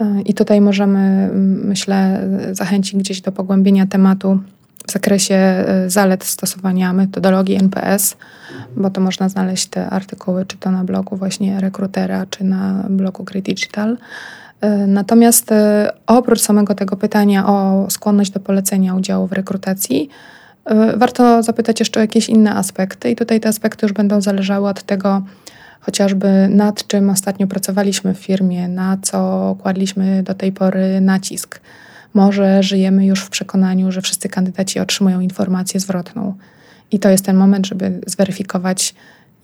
Y, 0.01 0.23
I 0.23 0.35
tutaj 0.35 0.61
możemy, 0.61 1.31
myślę, 1.65 2.29
zachęcić 2.53 2.97
gdzieś 2.97 3.21
do 3.21 3.33
pogłębienia 3.33 3.87
tematu 3.87 4.39
w 4.89 4.93
zakresie 4.93 5.65
y, 5.87 5.91
zalet 5.91 6.25
stosowania 6.25 6.93
metodologii 6.93 7.57
NPS, 7.57 8.17
bo 8.77 8.91
to 8.91 9.01
można 9.01 9.29
znaleźć 9.29 9.67
te 9.67 9.91
artykuły, 9.91 10.47
czy 10.47 10.57
to 10.57 10.71
na 10.71 10.85
blogu 10.85 11.17
właśnie 11.17 11.61
rekrutera, 11.61 12.27
czy 12.27 12.45
na 12.45 12.87
blogu 12.91 13.25
Great 13.25 13.45
Digital. 13.45 13.97
Natomiast 14.87 15.51
oprócz 16.07 16.41
samego 16.41 16.75
tego 16.75 16.97
pytania 16.97 17.47
o 17.47 17.87
skłonność 17.91 18.31
do 18.31 18.41
polecenia 18.41 18.95
udziału 18.95 19.27
w 19.27 19.33
rekrutacji, 19.33 20.09
warto 20.97 21.43
zapytać 21.43 21.81
jeszcze 21.81 22.01
o 22.01 22.03
jakieś 22.03 22.29
inne 22.29 22.55
aspekty, 22.55 23.11
i 23.11 23.17
tutaj 23.17 23.41
te 23.41 23.49
aspekty 23.49 23.87
już 23.87 23.93
będą 23.93 24.21
zależały 24.21 24.69
od 24.69 24.83
tego, 24.83 25.23
chociażby 25.81 26.49
nad 26.49 26.87
czym 26.87 27.11
ostatnio 27.11 27.47
pracowaliśmy 27.47 28.15
w 28.15 28.19
firmie, 28.19 28.69
na 28.69 28.99
co 29.03 29.57
kładliśmy 29.63 30.23
do 30.23 30.35
tej 30.35 30.53
pory 30.53 31.01
nacisk. 31.01 31.61
Może 32.15 32.63
żyjemy 32.63 33.07
już 33.07 33.21
w 33.21 33.31
przekonaniu, 33.31 33.93
że 33.93 34.03
wszyscy 34.03 34.29
kandydaci 34.29 34.81
otrzymują 34.81 35.21
informację 35.21 35.81
zwrotną. 35.81 36.35
I 36.91 36.99
to 36.99 37.09
jest 37.09 37.25
ten 37.25 37.37
moment, 37.37 37.67
żeby 37.67 38.01
zweryfikować, 38.07 38.95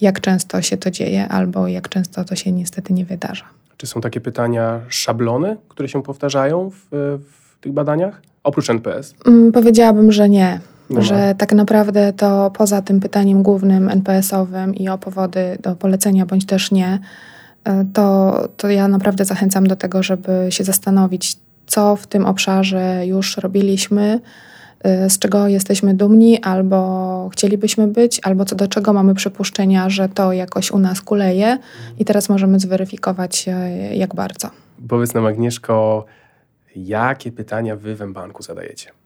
jak 0.00 0.20
często 0.20 0.62
się 0.62 0.76
to 0.76 0.90
dzieje, 0.90 1.28
albo 1.28 1.68
jak 1.68 1.88
często 1.88 2.24
to 2.24 2.36
się 2.36 2.52
niestety 2.52 2.92
nie 2.92 3.04
wydarza. 3.04 3.44
Czy 3.76 3.86
są 3.86 4.00
takie 4.00 4.20
pytania, 4.20 4.80
szablony, 4.88 5.56
które 5.68 5.88
się 5.88 6.02
powtarzają 6.02 6.70
w, 6.70 6.86
w 7.24 7.58
tych 7.60 7.72
badaniach, 7.72 8.22
oprócz 8.44 8.70
NPS? 8.70 9.14
Mm, 9.26 9.52
powiedziałabym, 9.52 10.12
że 10.12 10.28
nie. 10.28 10.60
No. 10.90 11.02
Że 11.02 11.34
tak 11.38 11.52
naprawdę 11.52 12.12
to 12.12 12.50
poza 12.50 12.82
tym 12.82 13.00
pytaniem 13.00 13.42
głównym 13.42 13.88
NPS-owym 13.88 14.74
i 14.74 14.88
o 14.88 14.98
powody 14.98 15.58
do 15.62 15.76
polecenia 15.76 16.26
bądź 16.26 16.46
też 16.46 16.70
nie, 16.70 16.98
e, 17.64 17.84
to, 17.92 18.48
to 18.56 18.70
ja 18.70 18.88
naprawdę 18.88 19.24
zachęcam 19.24 19.66
do 19.66 19.76
tego, 19.76 20.02
żeby 20.02 20.46
się 20.50 20.64
zastanowić, 20.64 21.36
co 21.66 21.96
w 21.96 22.06
tym 22.06 22.26
obszarze 22.26 23.06
już 23.06 23.36
robiliśmy, 23.36 24.20
e, 24.82 25.10
z 25.10 25.18
czego 25.18 25.48
jesteśmy 25.48 25.94
dumni, 25.94 26.42
albo 26.42 27.28
chcielibyśmy 27.32 27.88
być, 27.88 28.20
albo 28.22 28.44
co 28.44 28.56
do 28.56 28.68
czego 28.68 28.92
mamy 28.92 29.14
przypuszczenia, 29.14 29.90
że 29.90 30.08
to 30.08 30.32
jakoś 30.32 30.70
u 30.70 30.78
nas 30.78 31.00
kuleje 31.00 31.58
i 31.98 32.04
teraz 32.04 32.28
możemy 32.28 32.60
zweryfikować, 32.60 33.48
e, 33.48 33.96
jak 33.96 34.14
bardzo. 34.14 34.50
Powiedz 34.88 35.14
nam, 35.14 35.26
Agnieszko, 35.26 36.04
jakie 36.76 37.32
pytania 37.32 37.76
wy 37.76 37.94
w 37.96 38.12
banku 38.12 38.42
zadajecie? 38.42 38.97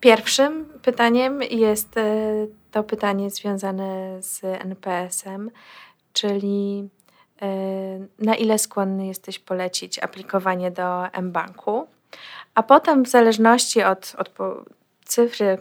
Pierwszym 0.00 0.64
pytaniem 0.82 1.42
jest 1.42 1.96
e, 1.96 2.46
to 2.70 2.82
pytanie 2.84 3.30
związane 3.30 4.22
z 4.22 4.44
NPS-em, 4.44 5.50
czyli 6.12 6.88
e, 7.42 7.46
na 8.18 8.34
ile 8.34 8.58
skłonny 8.58 9.06
jesteś 9.06 9.38
polecić 9.38 9.98
aplikowanie 9.98 10.70
do 10.70 11.06
mBanku, 11.22 11.86
a 12.54 12.62
potem 12.62 13.04
w 13.04 13.08
zależności 13.08 13.82
od, 13.82 14.16
od 14.18 14.30
cyfry, 15.04 15.58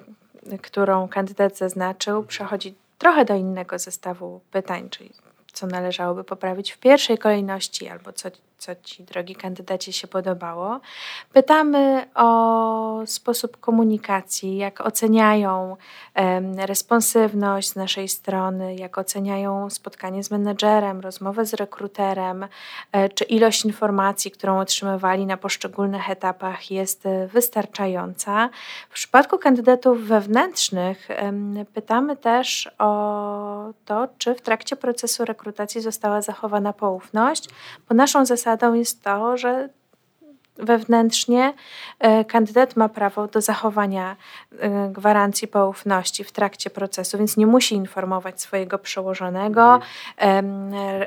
którą 0.61 1.07
kandydat 1.07 1.57
zaznaczył, 1.57 2.23
przechodzi 2.23 2.75
trochę 2.97 3.25
do 3.25 3.35
innego 3.35 3.79
zestawu 3.79 4.41
pytań, 4.51 4.89
czyli 4.89 5.11
co 5.53 5.67
należałoby 5.67 6.23
poprawić 6.23 6.71
w 6.71 6.77
pierwszej 6.77 7.17
kolejności 7.17 7.87
albo 7.87 8.13
co 8.13 8.29
co 8.59 8.75
Ci, 8.75 9.03
drogi 9.03 9.35
kandydaci, 9.35 9.93
się 9.93 10.07
podobało. 10.07 10.79
Pytamy 11.33 12.05
o 12.15 13.01
sposób 13.05 13.59
komunikacji, 13.59 14.57
jak 14.57 14.81
oceniają 14.81 15.77
responsywność 16.57 17.69
z 17.69 17.75
naszej 17.75 18.07
strony, 18.07 18.75
jak 18.75 18.97
oceniają 18.97 19.69
spotkanie 19.69 20.23
z 20.23 20.31
menedżerem, 20.31 20.99
rozmowę 20.99 21.45
z 21.45 21.53
rekruterem, 21.53 22.47
e, 22.91 23.09
czy 23.09 23.23
ilość 23.23 23.65
informacji, 23.65 24.31
którą 24.31 24.59
otrzymywali 24.59 25.25
na 25.25 25.37
poszczególnych 25.37 26.09
etapach 26.09 26.71
jest 26.71 27.03
wystarczająca. 27.33 28.49
W 28.89 28.93
przypadku 28.93 29.37
kandydatów 29.37 30.01
wewnętrznych 30.01 31.07
pytamy 31.73 32.17
też 32.17 32.69
o 32.79 33.73
to, 33.85 34.07
czy 34.17 34.35
w 34.35 34.41
trakcie 34.41 34.75
procesu 34.75 35.25
rekrutacji 35.25 35.81
została 35.81 36.21
zachowana 36.21 36.73
poufność, 36.73 37.49
bo 37.89 37.95
naszą 37.95 38.25
zasadą 38.25 38.48
zasadą 38.49 38.73
jest 38.73 39.03
to, 39.03 39.37
że 39.37 39.69
wewnętrznie 40.57 41.53
e, 41.99 42.25
kandydat 42.25 42.75
ma 42.75 42.89
prawo 42.89 43.27
do 43.27 43.41
zachowania 43.41 44.15
e, 44.59 44.89
gwarancji 44.91 45.47
poufności 45.47 46.23
w 46.23 46.31
trakcie 46.31 46.69
procesu, 46.69 47.17
więc 47.17 47.37
nie 47.37 47.47
musi 47.47 47.75
informować 47.75 48.41
swojego 48.41 48.79
przełożonego. 48.79 49.79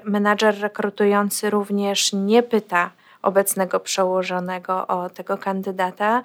Menadżer 0.05 0.61
rekrutujący 0.61 1.51
również 1.51 2.13
nie 2.13 2.43
pyta 2.43 2.91
obecnego 3.23 3.81
przełożonego 3.81 4.87
o 4.87 5.11
tego 5.11 5.39
kandydata. 5.39 6.23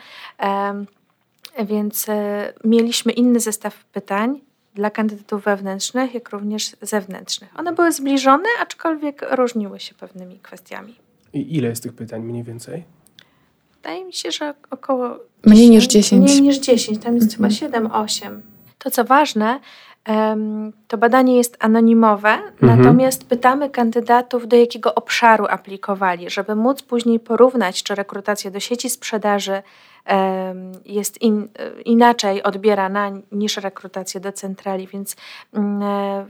Więc 1.60 2.10
e, 2.10 2.54
mieliśmy 2.64 3.12
inny 3.12 3.40
zestaw 3.40 3.86
pytań 3.86 4.40
dla 4.76 4.90
kandydatów 4.90 5.44
wewnętrznych, 5.44 6.14
jak 6.14 6.30
również 6.30 6.76
zewnętrznych. 6.82 7.60
One 7.60 7.74
były 7.74 7.92
zbliżone, 7.92 8.50
aczkolwiek 8.62 9.26
różniły 9.32 9.80
się 9.80 9.96
pewnymi 9.96 10.40
kwestiami. 10.40 11.07
I 11.34 11.58
ile 11.58 11.70
jest 11.70 11.84
tych 11.84 11.94
pytań 11.94 12.22
mniej 12.24 12.44
więcej? 12.44 12.84
Wydaje 13.74 14.06
mi 14.06 14.14
się, 14.14 14.32
że 14.32 14.54
około. 14.70 15.20
Mniej 15.46 15.70
niż 15.70 15.88
10. 15.88 16.24
Mniej 16.24 16.42
niż 16.42 16.58
10, 16.60 17.04
tam 17.04 17.16
jest 17.16 17.36
chyba 17.36 17.48
7-8. 17.48 18.40
To 18.78 18.92
co 18.92 19.04
ważne, 19.04 19.60
to 20.88 20.98
badanie 20.98 21.38
jest 21.38 21.58
anonimowe, 21.60 22.30
Mhm. 22.30 22.78
natomiast 22.80 23.26
pytamy 23.26 23.70
kandydatów, 23.70 24.48
do 24.48 24.56
jakiego 24.58 24.96
obszaru 24.96 25.46
aplikowali, 25.50 26.30
żeby 26.30 26.56
móc 26.56 26.82
później 26.82 27.20
porównać, 27.20 27.84
czy 27.84 27.96
rekrutacja 27.96 28.52
do 28.52 28.60
sieci 28.60 28.90
sprzedaży 28.90 29.62
jest 30.86 31.22
in, 31.22 31.48
inaczej 31.86 32.44
odbierana 32.44 33.12
niż 33.32 33.58
rekrutacja 33.58 34.20
do 34.20 34.32
centrali, 34.32 34.88
więc 34.88 35.16
mm, 35.54 35.82
e, 35.82 36.26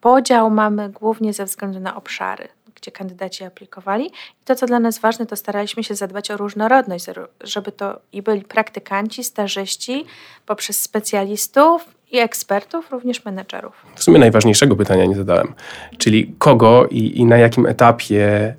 podział 0.00 0.50
mamy 0.50 0.90
głównie 0.90 1.32
ze 1.32 1.44
względu 1.44 1.80
na 1.80 1.96
obszary, 1.96 2.48
gdzie 2.74 2.90
kandydaci 2.90 3.44
aplikowali. 3.44 4.06
I 4.06 4.44
to, 4.44 4.54
co 4.54 4.66
dla 4.66 4.80
nas 4.80 4.98
ważne, 4.98 5.26
to 5.26 5.36
staraliśmy 5.36 5.84
się 5.84 5.94
zadbać 5.94 6.30
o 6.30 6.36
różnorodność, 6.36 7.06
żeby 7.40 7.72
to 7.72 8.00
i 8.12 8.22
byli 8.22 8.42
praktykanci, 8.42 9.24
stażyści, 9.24 10.04
poprzez 10.46 10.82
specjalistów 10.82 11.84
i 12.10 12.18
ekspertów, 12.18 12.90
również 12.90 13.24
menedżerów. 13.24 13.86
W 13.94 14.02
sumie 14.02 14.18
najważniejszego 14.18 14.76
pytania 14.76 15.04
nie 15.04 15.14
zadałem. 15.14 15.54
Czyli 15.98 16.34
kogo 16.38 16.86
i, 16.90 17.18
i 17.20 17.24
na 17.24 17.36
jakim 17.36 17.66
etapie 17.66 18.54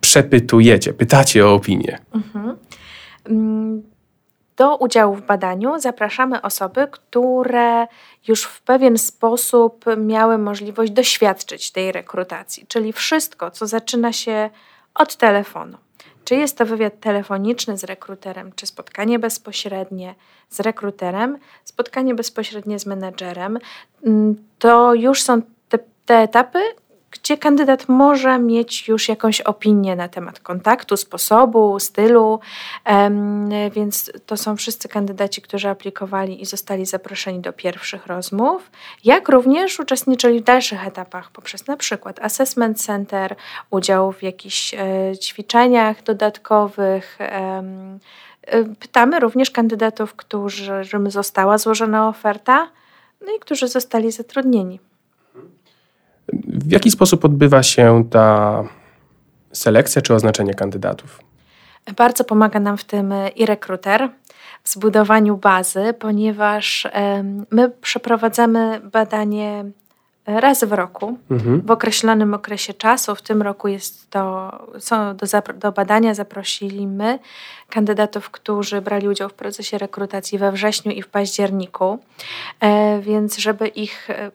przepytujecie, 0.00 0.92
pytacie 0.92 1.46
o 1.46 1.54
opinię? 1.54 1.98
Mm, 3.24 3.82
Do 4.56 4.76
udziału 4.76 5.14
w 5.14 5.22
badaniu 5.22 5.78
zapraszamy 5.78 6.42
osoby, 6.42 6.88
które 6.90 7.86
już 8.28 8.44
w 8.44 8.62
pewien 8.62 8.98
sposób 8.98 9.84
miały 9.96 10.38
możliwość 10.38 10.92
doświadczyć 10.92 11.70
tej 11.70 11.92
rekrutacji, 11.92 12.66
czyli 12.68 12.92
wszystko, 12.92 13.50
co 13.50 13.66
zaczyna 13.66 14.12
się 14.12 14.50
od 14.94 15.16
telefonu. 15.16 15.78
Czy 16.24 16.34
jest 16.34 16.58
to 16.58 16.66
wywiad 16.66 17.00
telefoniczny 17.00 17.78
z 17.78 17.84
rekruterem, 17.84 18.52
czy 18.56 18.66
spotkanie 18.66 19.18
bezpośrednie 19.18 20.14
z 20.48 20.60
rekruterem, 20.60 21.38
spotkanie 21.64 22.14
bezpośrednie 22.14 22.78
z 22.78 22.86
menedżerem, 22.86 23.58
mm, 24.06 24.36
to 24.58 24.94
już 24.94 25.22
są 25.22 25.42
te, 25.68 25.78
te 26.06 26.14
etapy, 26.14 26.58
gdzie 27.12 27.38
kandydat 27.38 27.88
może 27.88 28.38
mieć 28.38 28.88
już 28.88 29.08
jakąś 29.08 29.40
opinię 29.40 29.96
na 29.96 30.08
temat 30.08 30.40
kontaktu, 30.40 30.96
sposobu, 30.96 31.78
stylu, 31.80 32.40
więc 33.72 34.12
to 34.26 34.36
są 34.36 34.56
wszyscy 34.56 34.88
kandydaci, 34.88 35.42
którzy 35.42 35.68
aplikowali 35.68 36.42
i 36.42 36.46
zostali 36.46 36.86
zaproszeni 36.86 37.40
do 37.40 37.52
pierwszych 37.52 38.06
rozmów, 38.06 38.70
jak 39.04 39.28
również 39.28 39.80
uczestniczyli 39.80 40.40
w 40.40 40.44
dalszych 40.44 40.86
etapach 40.86 41.30
poprzez 41.30 41.66
na 41.66 41.76
przykład 41.76 42.20
assessment 42.20 42.82
center, 42.82 43.36
udział 43.70 44.12
w 44.12 44.22
jakichś 44.22 44.74
e, 44.74 44.78
ćwiczeniach 45.18 46.02
dodatkowych. 46.02 47.16
e, 47.20 47.62
Pytamy 48.80 49.20
również 49.20 49.50
kandydatów, 49.50 50.14
którym 50.14 51.10
została 51.10 51.58
złożona 51.58 52.08
oferta, 52.08 52.68
no 53.26 53.36
i 53.36 53.38
którzy 53.38 53.68
zostali 53.68 54.12
zatrudnieni. 54.12 54.80
W 56.48 56.72
jaki 56.72 56.90
sposób 56.90 57.24
odbywa 57.24 57.62
się 57.62 58.04
ta 58.10 58.62
selekcja 59.52 60.02
czy 60.02 60.14
oznaczenie 60.14 60.54
kandydatów? 60.54 61.20
Bardzo 61.96 62.24
pomaga 62.24 62.60
nam 62.60 62.76
w 62.76 62.84
tym 62.84 63.12
e, 63.12 63.28
i 63.28 63.46
rekruter 63.46 64.08
w 64.62 64.68
zbudowaniu 64.68 65.36
bazy, 65.36 65.94
ponieważ 65.98 66.86
my 67.50 67.70
przeprowadzamy 67.70 68.80
badanie 68.92 69.64
raz 70.26 70.64
w 70.64 70.72
roku, 70.72 71.18
Mhm. 71.30 71.60
w 71.60 71.70
określonym 71.70 72.34
okresie 72.34 72.74
czasu. 72.74 73.14
W 73.14 73.22
tym 73.22 73.42
roku 73.42 73.68
jest 73.68 74.10
to, 74.10 74.52
są 74.78 75.16
do, 75.16 75.26
do 75.54 75.72
badania 75.72 76.14
zaprosiliśmy 76.14 77.18
kandydatów, 77.68 78.30
którzy 78.30 78.80
brali 78.80 79.08
udział 79.08 79.28
w 79.28 79.34
procesie 79.34 79.78
rekrutacji 79.78 80.38
we 80.38 80.52
wrześniu 80.52 80.92
i 80.92 81.02
w 81.02 81.08
październiku. 81.08 81.98
E, 82.60 83.00
więc 83.00 83.38
żeby 83.38 83.68
ich 83.68 84.10
e, 84.10 84.30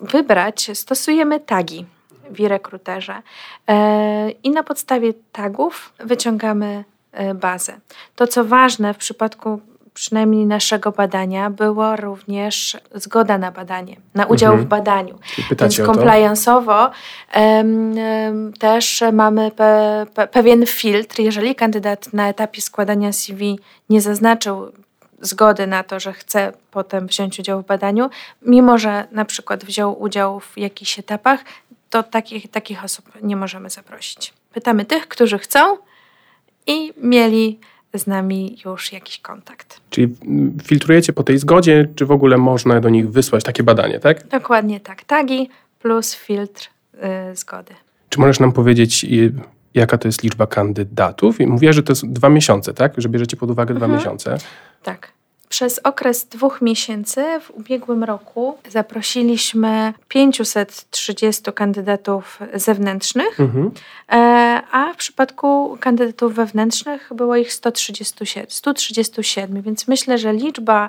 wybrać, 0.00 0.70
stosujemy 0.74 1.40
tagi 1.40 1.86
w 2.30 2.46
rekruterze 2.48 3.22
e, 3.68 4.30
i 4.30 4.50
na 4.50 4.62
podstawie 4.62 5.12
tagów 5.32 5.92
wyciągamy 6.00 6.84
e, 7.12 7.34
bazę. 7.34 7.72
To, 8.16 8.26
co 8.26 8.44
ważne 8.44 8.94
w 8.94 8.96
przypadku 8.96 9.60
przynajmniej 9.94 10.46
naszego 10.46 10.92
badania, 10.92 11.50
była 11.50 11.96
również 11.96 12.76
zgoda 12.94 13.38
na 13.38 13.50
badanie, 13.52 13.96
na 14.14 14.26
udział 14.26 14.52
Mhm. 14.52 14.66
w 14.66 14.68
badaniu. 14.68 15.18
Więc 15.60 15.78
compliance'owo 15.78 16.90
em, 17.32 17.98
em, 17.98 18.52
też 18.52 19.02
mamy 19.12 19.50
pe, 19.50 20.06
pe, 20.14 20.28
pewien 20.28 20.66
filtr. 20.66 21.20
Jeżeli 21.20 21.54
kandydat 21.54 22.12
na 22.12 22.28
etapie 22.28 22.62
składania 22.62 23.12
CV 23.12 23.58
nie 23.90 24.00
zaznaczył 24.00 24.72
zgody 25.20 25.66
na 25.66 25.82
to, 25.82 26.00
że 26.00 26.12
chce 26.12 26.52
potem 26.70 27.06
wziąć 27.06 27.38
udział 27.38 27.62
w 27.62 27.66
badaniu, 27.66 28.10
mimo 28.42 28.78
że 28.78 29.06
na 29.12 29.24
przykład 29.24 29.64
wziął 29.64 30.02
udział 30.02 30.40
w 30.40 30.58
jakichś 30.58 30.98
etapach, 30.98 31.44
to 31.90 32.02
takich, 32.02 32.50
takich 32.50 32.84
osób 32.84 33.04
nie 33.22 33.36
możemy 33.36 33.70
zaprosić. 33.70 34.32
Pytamy 34.52 34.84
tych, 34.84 35.08
którzy 35.08 35.38
chcą 35.38 35.76
i 36.66 36.92
mieli 37.02 37.58
z 37.94 38.06
nami 38.06 38.58
już 38.64 38.92
jakiś 38.92 39.18
kontakt. 39.18 39.80
Czyli 39.90 40.14
filtrujecie 40.64 41.12
po 41.12 41.22
tej 41.22 41.38
zgodzie, 41.38 41.88
czy 41.96 42.06
w 42.06 42.10
ogóle 42.10 42.38
można 42.38 42.80
do 42.80 42.88
nich 42.88 43.10
wysłać 43.10 43.44
takie 43.44 43.62
badanie, 43.62 44.00
tak? 44.00 44.26
Dokładnie 44.28 44.80
tak. 44.80 45.04
Tagi 45.04 45.50
plus 45.78 46.14
filtr 46.14 46.68
y, 47.32 47.36
zgody. 47.36 47.74
Czy 48.08 48.20
możesz 48.20 48.40
nam 48.40 48.52
powiedzieć, 48.52 49.04
i- 49.04 49.32
jaka 49.78 49.98
to 49.98 50.08
jest 50.08 50.22
liczba 50.22 50.46
kandydatów? 50.46 51.40
I 51.40 51.46
Mówiła, 51.46 51.72
że 51.72 51.82
to 51.82 51.92
jest 51.92 52.06
dwa 52.12 52.28
miesiące, 52.28 52.74
tak? 52.74 52.92
Że 52.98 53.08
bierzecie 53.08 53.36
pod 53.36 53.50
uwagę 53.50 53.74
dwa 53.74 53.86
Mhm. 53.86 53.98
miesiące. 54.00 54.38
Tak. 54.82 55.12
Przez 55.58 55.78
okres 55.78 56.24
dwóch 56.24 56.62
miesięcy 56.62 57.24
w 57.40 57.50
ubiegłym 57.50 58.04
roku 58.04 58.58
zaprosiliśmy 58.68 59.92
530 60.08 61.52
kandydatów 61.54 62.38
zewnętrznych, 62.54 63.40
Mhm. 63.40 63.70
e, 64.12 64.62
a 64.72 64.92
w 64.92 64.96
przypadku 64.96 65.76
kandydatów 65.80 66.34
wewnętrznych 66.34 67.10
było 67.14 67.36
ich 67.36 67.52
137, 67.52 68.46
137 68.50 69.62
więc 69.62 69.88
myślę, 69.88 70.18
że 70.18 70.32
liczba 70.32 70.88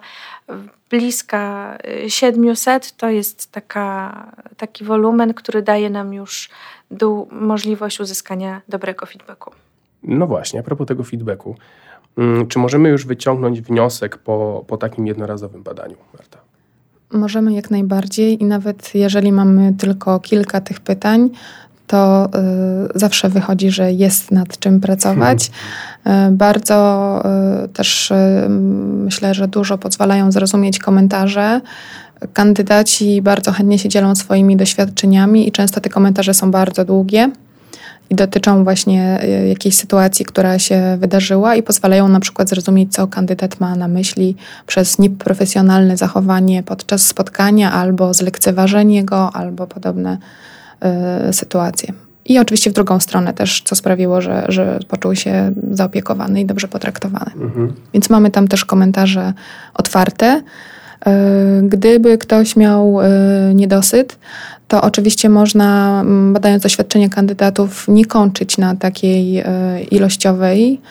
bliska 0.89 1.77
y, 2.05 2.09
700 2.09 2.91
to 2.97 3.09
jest 3.09 3.51
taka, 3.51 4.13
taki 4.57 4.83
wolumen, 4.83 5.33
który 5.33 5.61
daje 5.61 5.89
nam 5.89 6.13
już 6.13 6.49
możliwość 7.31 7.99
uzyskania 7.99 8.61
dobrego 8.67 9.05
feedbacku. 9.05 9.51
No 10.03 10.27
właśnie, 10.27 10.59
a 10.59 10.63
propos 10.63 10.87
tego 10.87 11.03
feedbacku. 11.03 11.55
Mm, 12.17 12.47
Czy 12.47 12.59
możemy 12.59 12.89
już 12.89 13.05
wyciągnąć 13.05 13.61
wniosek 13.61 14.17
po, 14.17 14.65
po 14.67 14.77
takim 14.77 15.07
jednorazowym 15.07 15.63
badaniu, 15.63 15.95
Marta? 16.13 16.37
Możemy 17.11 17.53
jak 17.53 17.71
najbardziej 17.71 18.43
i 18.43 18.45
nawet 18.45 18.95
jeżeli 18.95 19.31
mamy 19.31 19.73
tylko 19.73 20.19
kilka 20.19 20.61
tych 20.61 20.79
pytań, 20.79 21.29
to 21.87 22.29
y, 22.95 22.99
zawsze 22.99 23.29
wychodzi, 23.29 23.71
że 23.71 23.91
jest 23.91 24.31
nad 24.31 24.59
czym 24.59 24.79
pracować. 24.79 25.51
Y, 26.07 26.31
bardzo 26.31 27.21
y, 27.65 27.67
też 27.67 28.11
y, 28.11 28.15
myślę, 29.03 29.33
że 29.33 29.47
dużo 29.47 29.77
pozwalają 29.77 30.31
zrozumieć 30.31 30.79
komentarze. 30.79 31.61
Kandydaci 32.33 33.21
bardzo 33.21 33.51
chętnie 33.51 33.79
się 33.79 33.89
dzielą 33.89 34.15
swoimi 34.15 34.57
doświadczeniami 34.57 35.47
i 35.47 35.51
często 35.51 35.81
te 35.81 35.89
komentarze 35.89 36.33
są 36.33 36.51
bardzo 36.51 36.85
długie 36.85 37.31
i 38.09 38.15
dotyczą 38.15 38.63
właśnie 38.63 39.23
y, 39.23 39.47
jakiejś 39.47 39.75
sytuacji, 39.75 40.25
która 40.25 40.59
się 40.59 40.97
wydarzyła 40.99 41.55
i 41.55 41.63
pozwalają 41.63 42.07
na 42.07 42.19
przykład 42.19 42.49
zrozumieć, 42.49 42.93
co 42.93 43.07
kandydat 43.07 43.59
ma 43.59 43.75
na 43.75 43.87
myśli 43.87 44.35
przez 44.67 44.99
nieprofesjonalne 44.99 45.97
zachowanie 45.97 46.63
podczas 46.63 47.07
spotkania 47.07 47.71
albo 47.71 48.13
zlekceważenie 48.13 49.05
go, 49.05 49.35
albo 49.35 49.67
podobne 49.67 50.17
y, 51.29 51.33
sytuacje. 51.33 51.93
I 52.25 52.39
oczywiście 52.39 52.69
w 52.69 52.73
drugą 52.73 52.99
stronę 52.99 53.33
też, 53.33 53.61
co 53.61 53.75
sprawiło, 53.75 54.21
że, 54.21 54.45
że 54.47 54.79
poczuł 54.87 55.15
się 55.15 55.51
zaopiekowany 55.71 56.41
i 56.41 56.45
dobrze 56.45 56.67
potraktowany. 56.67 57.31
Mhm. 57.41 57.73
Więc 57.93 58.09
mamy 58.09 58.31
tam 58.31 58.47
też 58.47 58.65
komentarze 58.65 59.33
otwarte. 59.73 60.41
Y, 61.07 61.67
Gdyby 61.67 62.17
ktoś 62.17 62.55
miał 62.55 63.01
y, 63.01 63.05
niedosyt, 63.55 64.17
to 64.67 64.81
oczywiście 64.81 65.29
można, 65.29 66.03
badając 66.31 66.63
doświadczenie 66.63 67.09
kandydatów, 67.09 67.85
nie 67.87 68.05
kończyć 68.05 68.57
na 68.57 68.75
takiej 68.75 69.39
y, 69.39 69.43
ilościowej 69.91 70.81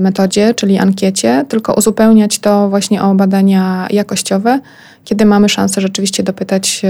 metodzie, 0.00 0.54
czyli 0.54 0.78
ankiecie, 0.78 1.44
tylko 1.48 1.74
uzupełniać 1.74 2.38
to 2.38 2.68
właśnie 2.68 3.02
o 3.02 3.14
badania 3.14 3.86
jakościowe, 3.90 4.60
kiedy 5.04 5.24
mamy 5.24 5.48
szansę 5.48 5.80
rzeczywiście 5.80 6.22
dopytać 6.22 6.82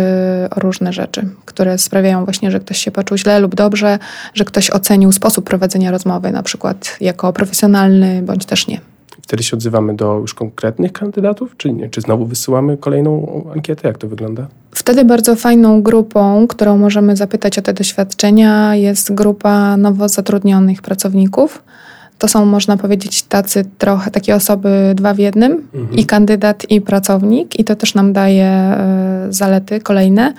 o 0.50 0.60
różne 0.60 0.92
rzeczy, 0.92 1.28
które 1.44 1.78
sprawiają 1.78 2.24
właśnie, 2.24 2.50
że 2.50 2.60
ktoś 2.60 2.78
się 2.78 2.90
poczuł 2.90 3.18
źle 3.18 3.40
lub 3.40 3.54
dobrze, 3.54 3.98
że 4.34 4.44
ktoś 4.44 4.70
ocenił 4.70 5.12
sposób 5.12 5.44
prowadzenia 5.44 5.90
rozmowy, 5.90 6.30
na 6.30 6.42
przykład 6.42 6.96
jako 7.00 7.32
profesjonalny 7.32 8.22
bądź 8.22 8.44
też 8.44 8.66
nie. 8.66 8.80
Wtedy 9.28 9.42
się 9.42 9.56
odzywamy 9.56 9.96
do 9.96 10.18
już 10.18 10.34
konkretnych 10.34 10.92
kandydatów, 10.92 11.56
czy 11.56 11.72
nie? 11.72 11.88
Czy 11.88 12.00
znowu 12.00 12.26
wysyłamy 12.26 12.76
kolejną 12.76 13.44
ankietę? 13.54 13.88
Jak 13.88 13.98
to 13.98 14.08
wygląda? 14.08 14.46
Wtedy 14.70 15.04
bardzo 15.04 15.36
fajną 15.36 15.82
grupą, 15.82 16.46
którą 16.46 16.78
możemy 16.78 17.16
zapytać 17.16 17.58
o 17.58 17.62
te 17.62 17.72
doświadczenia, 17.72 18.74
jest 18.74 19.14
grupa 19.14 19.76
nowo 19.76 20.08
zatrudnionych 20.08 20.82
pracowników. 20.82 21.62
To 22.18 22.28
są, 22.28 22.44
można 22.44 22.76
powiedzieć, 22.76 23.22
tacy 23.22 23.64
trochę 23.78 24.10
takie 24.10 24.34
osoby 24.34 24.92
dwa 24.94 25.14
w 25.14 25.18
jednym, 25.18 25.52
mhm. 25.74 25.98
i 25.98 26.06
kandydat, 26.06 26.70
i 26.70 26.80
pracownik, 26.80 27.60
i 27.60 27.64
to 27.64 27.76
też 27.76 27.94
nam 27.94 28.12
daje 28.12 28.74
y, 29.28 29.32
zalety 29.32 29.80
kolejne 29.80 30.34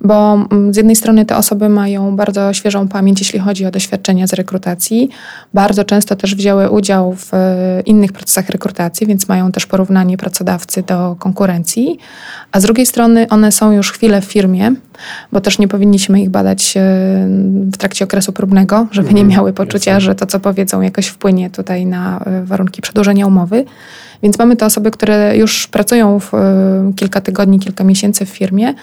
bo 0.00 0.34
mm, 0.50 0.74
z 0.74 0.76
jednej 0.76 0.96
strony 0.96 1.24
te 1.24 1.36
osoby 1.36 1.68
mają 1.68 2.16
bardzo 2.16 2.52
świeżą 2.52 2.88
pamięć, 2.88 3.20
jeśli 3.20 3.38
chodzi 3.38 3.66
o 3.66 3.70
doświadczenia 3.70 4.26
z 4.26 4.32
rekrutacji. 4.32 5.08
Bardzo 5.54 5.84
często 5.84 6.16
też 6.16 6.34
wzięły 6.34 6.70
udział 6.70 7.14
w 7.14 7.34
e, 7.34 7.80
innych 7.80 8.12
procesach 8.12 8.50
rekrutacji, 8.50 9.06
więc 9.06 9.28
mają 9.28 9.52
też 9.52 9.66
porównanie 9.66 10.16
pracodawcy 10.16 10.82
do 10.82 11.16
konkurencji. 11.18 11.98
A 12.52 12.60
z 12.60 12.62
drugiej 12.62 12.86
strony 12.86 13.26
one 13.28 13.52
są 13.52 13.72
już 13.72 13.92
chwilę 13.92 14.20
w 14.20 14.24
firmie, 14.24 14.72
bo 15.32 15.40
też 15.40 15.58
nie 15.58 15.68
powinniśmy 15.68 16.20
ich 16.22 16.30
badać 16.30 16.76
e, 16.76 16.80
w 17.72 17.76
trakcie 17.76 18.04
okresu 18.04 18.32
próbnego, 18.32 18.86
żeby 18.90 19.14
nie 19.14 19.20
mhm, 19.20 19.28
miały 19.28 19.52
poczucia, 19.52 20.00
że 20.00 20.14
to, 20.14 20.26
co 20.26 20.40
powiedzą, 20.40 20.80
jakoś 20.80 21.06
wpłynie 21.06 21.50
tutaj 21.50 21.86
na 21.86 22.20
e, 22.26 22.44
warunki 22.44 22.82
przedłużenia 22.82 23.26
umowy. 23.26 23.64
Więc 24.22 24.38
mamy 24.38 24.56
te 24.56 24.66
osoby, 24.66 24.90
które 24.90 25.36
już 25.36 25.66
pracują 25.66 26.20
w, 26.20 26.34
e, 26.34 26.92
kilka 26.96 27.20
tygodni, 27.20 27.58
kilka 27.58 27.84
miesięcy 27.84 28.26
w 28.26 28.28
firmie 28.28 28.74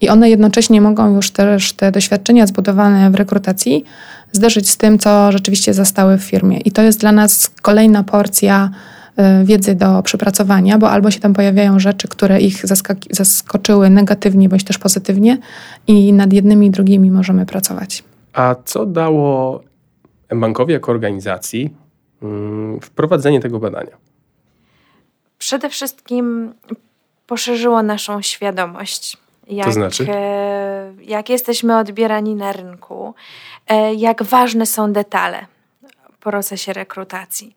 i 0.00 0.08
one 0.08 0.30
jednocześnie 0.30 0.80
mogą 0.80 1.14
już 1.14 1.30
też 1.30 1.72
te 1.72 1.92
doświadczenia 1.92 2.46
zbudowane 2.46 3.10
w 3.10 3.14
rekrutacji 3.14 3.84
zderzyć 4.32 4.70
z 4.70 4.76
tym, 4.76 4.98
co 4.98 5.32
rzeczywiście 5.32 5.74
zastały 5.74 6.18
w 6.18 6.22
firmie. 6.22 6.58
I 6.58 6.72
to 6.72 6.82
jest 6.82 7.00
dla 7.00 7.12
nas 7.12 7.50
kolejna 7.62 8.02
porcja 8.04 8.70
e, 9.16 9.44
wiedzy 9.44 9.74
do 9.74 10.02
przepracowania, 10.02 10.78
bo 10.78 10.90
albo 10.90 11.10
się 11.10 11.20
tam 11.20 11.34
pojawiają 11.34 11.78
rzeczy, 11.78 12.08
które 12.08 12.40
ich 12.40 12.62
zaskoczyły 13.10 13.90
negatywnie 13.90 14.48
bądź 14.48 14.64
też 14.64 14.78
pozytywnie 14.78 15.38
i 15.86 16.12
nad 16.12 16.32
jednymi 16.32 16.66
i 16.66 16.70
drugimi 16.70 17.10
możemy 17.10 17.46
pracować. 17.46 18.04
A 18.32 18.54
co 18.64 18.86
dało 18.86 19.62
bankowi 20.36 20.72
jako 20.72 20.92
organizacji 20.92 21.74
mm, 22.22 22.80
wprowadzenie 22.80 23.40
tego 23.40 23.58
badania? 23.58 24.11
Przede 25.42 25.68
wszystkim 25.70 26.54
poszerzyło 27.26 27.82
naszą 27.82 28.22
świadomość. 28.22 29.16
Jak, 29.46 29.66
to 29.66 29.72
znaczy? 29.72 30.06
E, 30.08 30.92
jak 31.02 31.28
jesteśmy 31.28 31.78
odbierani 31.78 32.34
na 32.34 32.52
rynku, 32.52 33.14
e, 33.68 33.94
jak 33.94 34.22
ważne 34.22 34.66
są 34.66 34.92
detale 34.92 35.46
w 36.12 36.16
procesie 36.16 36.72
rekrutacji. 36.72 37.56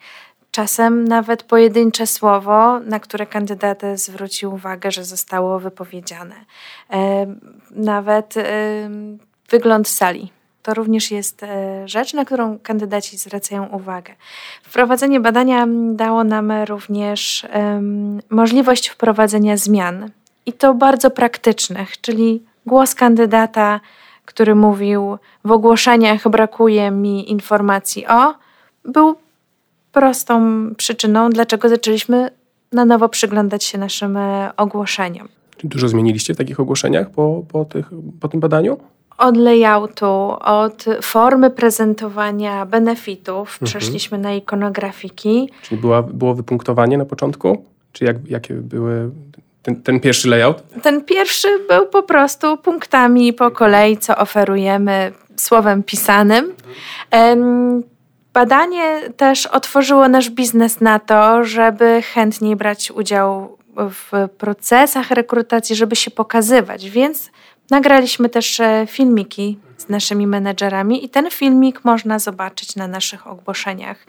Czasem 0.52 1.08
nawet 1.08 1.44
pojedyncze 1.44 2.08
słowo, 2.08 2.80
na 2.80 3.00
które 3.00 3.26
kandydat 3.26 3.82
zwrócił 3.96 4.54
uwagę, 4.54 4.92
że 4.92 5.04
zostało 5.04 5.60
wypowiedziane. 5.60 6.36
E, 6.94 7.26
nawet 7.72 8.34
wygląd 9.50 9.88
sali 9.88 10.32
to 10.66 10.74
również 10.74 11.12
jest 11.12 11.44
e, 11.44 11.88
rzecz, 11.88 12.14
na 12.14 12.26
którą 12.26 12.60
kandydaci 12.60 13.18
zwracają 13.18 13.68
uwagę. 13.68 14.14
Wprowadzenie 14.64 15.20
badania 15.20 15.68
dało 15.92 16.24
nam 16.24 16.52
również 16.52 17.48
um, 17.54 18.22
możliwość 18.30 18.90
wprowadzenia 18.90 19.58
zmian 19.58 20.10
i 20.46 20.54
to 20.54 20.74
bardzo 20.74 21.12
praktycznych, 21.12 22.02
czyli 22.02 22.44
głos 22.66 22.96
kandydata, 22.96 23.80
który 24.26 24.56
mówił 24.56 25.18
w 25.44 25.52
ogłoszeniach 25.52 26.30
brakuje 26.30 26.92
mi 26.92 27.32
informacji 27.32 28.08
o, 28.08 28.34
był 28.86 29.16
prostą 29.92 30.36
przyczyną, 30.78 31.30
dlaczego 31.30 31.70
zaczęliśmy 31.70 32.30
na 32.72 32.86
nowo 32.86 33.10
przyglądać 33.10 33.64
się 33.64 33.78
naszym 33.78 34.18
e, 34.18 34.52
ogłoszeniom. 34.58 35.28
Dużo 35.64 35.88
zmieniliście 35.88 36.34
w 36.34 36.38
takich 36.38 36.60
ogłoszeniach 36.60 37.10
po, 37.10 37.44
po, 37.48 37.66
tych, 37.66 37.90
po 38.20 38.28
tym 38.28 38.40
badaniu? 38.40 38.78
Od 39.18 39.38
layoutu, 39.38 40.36
od 40.42 40.86
formy 41.02 41.50
prezentowania 41.50 42.66
benefitów 42.66 43.50
mhm. 43.54 43.66
przeszliśmy 43.66 44.18
na 44.18 44.34
ikonografiki. 44.34 45.50
Czyli 45.62 45.82
była, 45.82 46.04
było 46.04 46.34
wypunktowanie 46.34 46.98
na 46.98 47.06
początku? 47.06 47.66
Czy 47.92 48.06
jak, 48.06 48.28
jakie 48.28 48.54
były 48.54 49.12
ten, 49.64 49.82
ten, 49.82 50.00
pierwszy 50.00 50.30
layout? 50.30 50.64
Ten 50.84 51.04
pierwszy 51.04 51.48
był 51.70 51.88
po 51.88 52.04
prostu 52.04 52.58
punktami 52.58 53.34
po 53.34 53.52
kolei, 53.52 53.98
co 53.98 54.18
oferujemy 54.18 55.12
słowem 55.36 55.84
pisanym. 55.84 56.54
Badanie 58.34 59.02
też 59.18 59.46
otworzyło 59.46 60.08
nasz 60.08 60.30
biznes 60.30 60.82
na 60.82 61.00
to, 61.00 61.44
żeby 61.44 62.02
chętniej 62.02 62.56
brać 62.56 62.92
udział 62.92 63.58
w 63.78 64.30
procesach 64.38 65.12
rekrutacji, 65.12 65.76
żeby 65.76 65.96
się 65.96 66.12
pokazywać, 66.12 66.90
więc 66.90 67.32
Nagraliśmy 67.70 68.30
też 68.30 68.60
e, 68.60 68.86
filmiki 68.90 69.60
z 69.78 69.90
naszymi 69.90 70.28
menedżerami 70.28 71.06
i 71.06 71.10
ten 71.10 71.32
filmik 71.32 71.86
można 71.86 72.20
zobaczyć 72.20 72.76
na 72.76 72.88
naszych 72.88 73.28
ogłoszeniach 73.28 74.06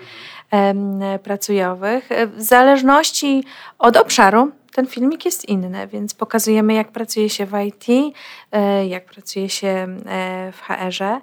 pracujowych. 1.22 2.08
W 2.36 2.42
zależności 2.42 3.44
od 3.78 3.96
obszaru 3.96 4.52
ten 4.76 4.86
filmik 4.86 5.24
jest 5.24 5.48
inny, 5.48 5.86
więc 5.86 6.14
pokazujemy, 6.14 6.74
jak 6.74 6.88
pracuje 6.88 7.30
się 7.30 7.46
w 7.46 7.52
IT, 7.66 8.14
e, 8.52 8.86
jak 8.86 9.04
pracuje 9.04 9.48
się 9.48 9.68
e, 9.68 10.52
w 10.52 10.60
HR-ze. 10.60 11.20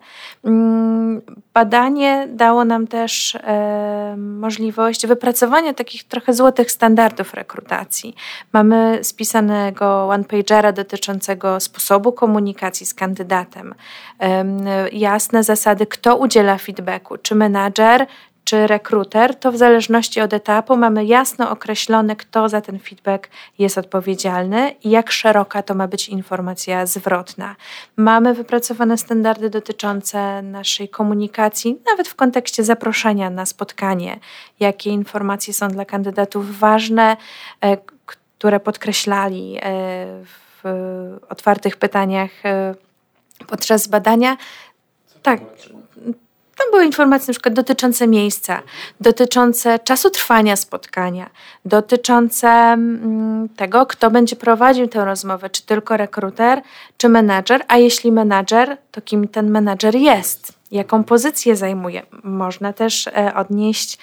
Badanie 1.54 2.28
dało 2.30 2.65
nam 2.65 2.88
też 2.88 3.36
e, 3.36 4.15
możliwość 4.17 5.08
wypracowania 5.08 5.73
takich 5.73 6.04
trochę 6.04 6.34
złotych 6.34 6.71
standardów 6.71 7.34
rekrutacji. 7.34 8.15
Mamy 8.54 8.99
spisanego 9.04 10.08
one-pagera 10.10 10.71
dotyczącego 10.71 11.60
sposobu 11.60 12.12
komunikacji 12.12 12.86
z 12.86 12.93
kandydatem, 12.93 13.76
jasne 14.91 15.43
zasady, 15.43 15.86
kto 15.86 16.17
udziela 16.17 16.58
feedbacku, 16.58 17.17
czy 17.17 17.36
menadżer, 17.36 18.08
czy 18.43 18.67
rekruter, 18.67 19.36
to 19.36 19.51
w 19.51 19.58
zależności 19.58 20.21
od 20.21 20.34
etapu 20.34 20.77
mamy 20.77 21.06
jasno 21.06 21.49
określone, 21.49 22.15
kto 22.15 22.49
za 22.49 22.62
ten 22.62 22.79
feedback 22.79 23.29
jest 23.60 23.77
odpowiedzialny 23.77 24.75
i 24.84 24.89
jak 24.89 25.12
szeroka 25.12 25.63
to 25.63 25.73
ma 25.73 25.88
być 25.88 26.10
informacja 26.10 26.86
zwrotna. 26.86 27.56
Mamy 27.97 28.34
wypracowane 28.34 28.97
standardy 28.97 29.49
dotyczące 29.49 30.41
naszej 30.41 30.89
komunikacji, 30.89 31.79
nawet 31.86 32.08
w 32.08 32.15
kontekście 32.15 32.63
zaproszenia 32.63 33.29
na 33.29 33.45
spotkanie, 33.45 34.19
jakie 34.60 34.89
informacje 34.89 35.53
są 35.53 35.67
dla 35.67 35.86
kandydatów 35.86 36.60
ważne, 36.60 37.17
e, 37.62 37.77
które 38.06 38.60
podkreślali 38.60 39.58
e, 39.58 39.62
w 40.63 40.63
otwartych 41.29 41.77
pytaniach 41.77 42.45
e, 42.45 42.75
podczas 43.47 43.88
badania. 43.88 44.38
Tak, 45.23 45.41
tam 46.58 46.72
były 46.72 46.86
informacje 46.86 47.28
na 47.28 47.34
przykład 47.34 47.54
dotyczące 47.54 48.08
miejsca, 48.08 48.62
dotyczące 49.02 49.80
czasu 49.80 50.10
trwania 50.10 50.56
spotkania, 50.56 51.30
dotyczące 51.66 52.48
mm, 52.50 53.50
tego, 53.50 53.86
kto 53.86 54.12
będzie 54.12 54.36
prowadził 54.36 54.88
tę 54.88 55.06
rozmowę, 55.06 55.50
czy 55.50 55.66
tylko 55.66 55.98
rekruter, 55.98 56.62
czy 56.98 57.10
menadżer, 57.10 57.66
a 57.68 57.78
jeśli 57.78 58.12
menadżer, 58.12 58.78
to 58.92 59.02
kim 59.02 59.28
ten 59.28 59.52
menadżer 59.52 59.96
jest 59.96 60.62
jaką 60.73 61.03
pozycję 61.03 61.55
zajmuje. 61.55 62.01
Można 62.23 62.73
też 62.73 63.07
e, 63.07 63.33
odnieść, 63.36 63.97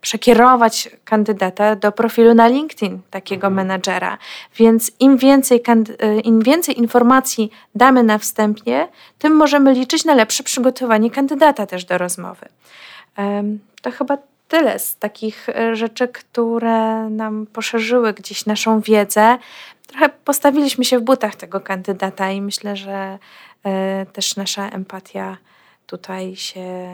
przekierować 0.00 0.90
kandydata 1.04 1.76
do 1.76 1.92
profilu 1.92 2.34
na 2.34 2.48
LinkedIn 2.48 3.00
takiego 3.10 3.46
mhm. 3.46 3.54
menadżera. 3.54 4.18
Więc 4.56 4.92
im 5.00 5.16
więcej, 5.16 5.62
e, 5.98 6.20
im 6.20 6.42
więcej 6.42 6.78
informacji 6.78 7.50
damy 7.74 8.02
na 8.02 8.18
wstępie, 8.18 8.88
tym 9.18 9.32
możemy 9.32 9.72
liczyć 9.72 10.04
na 10.04 10.14
lepsze 10.14 10.42
przygotowanie 10.42 11.10
kandydata 11.10 11.66
też 11.66 11.84
do 11.84 11.98
rozmowy. 11.98 12.48
To 13.82 13.90
chyba 13.90 14.18
tyle 14.48 14.78
z 14.78 14.96
takich 14.96 15.48
e, 15.48 15.76
rzeczy, 15.76 16.08
które 16.08 17.10
nam 17.10 17.46
poszerzyły 17.46 18.12
gdzieś 18.12 18.46
naszą 18.46 18.80
wiedzę. 18.80 19.38
Trochę 19.86 20.08
postawiliśmy 20.08 20.84
się 20.84 20.98
w 20.98 21.02
butach 21.02 21.36
tego 21.36 21.60
kandydata 21.60 22.30
i 22.30 22.40
myślę, 22.40 22.76
że 22.76 23.18
też 24.12 24.36
nasza 24.36 24.68
empatia 24.68 25.36
tutaj 25.92 26.36
się 26.36 26.88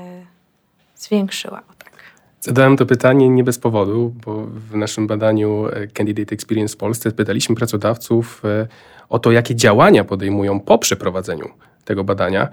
zwiększyła. 0.97 1.63
Tak. 1.79 1.93
Zadałem 2.41 2.77
to 2.77 2.87
pytanie 2.87 3.29
nie 3.29 3.45
bez 3.45 3.59
powodu, 3.59 4.15
bo 4.25 4.47
w 4.47 4.77
naszym 4.77 5.07
badaniu 5.07 5.67
e, 5.67 5.87
Candidate 5.87 6.35
Experience 6.35 6.75
w 6.75 6.77
Polsce 6.77 7.13
pytaliśmy 7.13 7.55
pracodawców 7.55 8.43
e, 8.45 8.67
o 9.09 9.19
to, 9.19 9.33
jakie 9.33 9.55
działania 9.55 10.05
podejmują 10.05 10.61
po 10.61 10.79
przeprowadzeniu 10.79 11.49
tego 11.85 12.05
badania. 12.05 12.49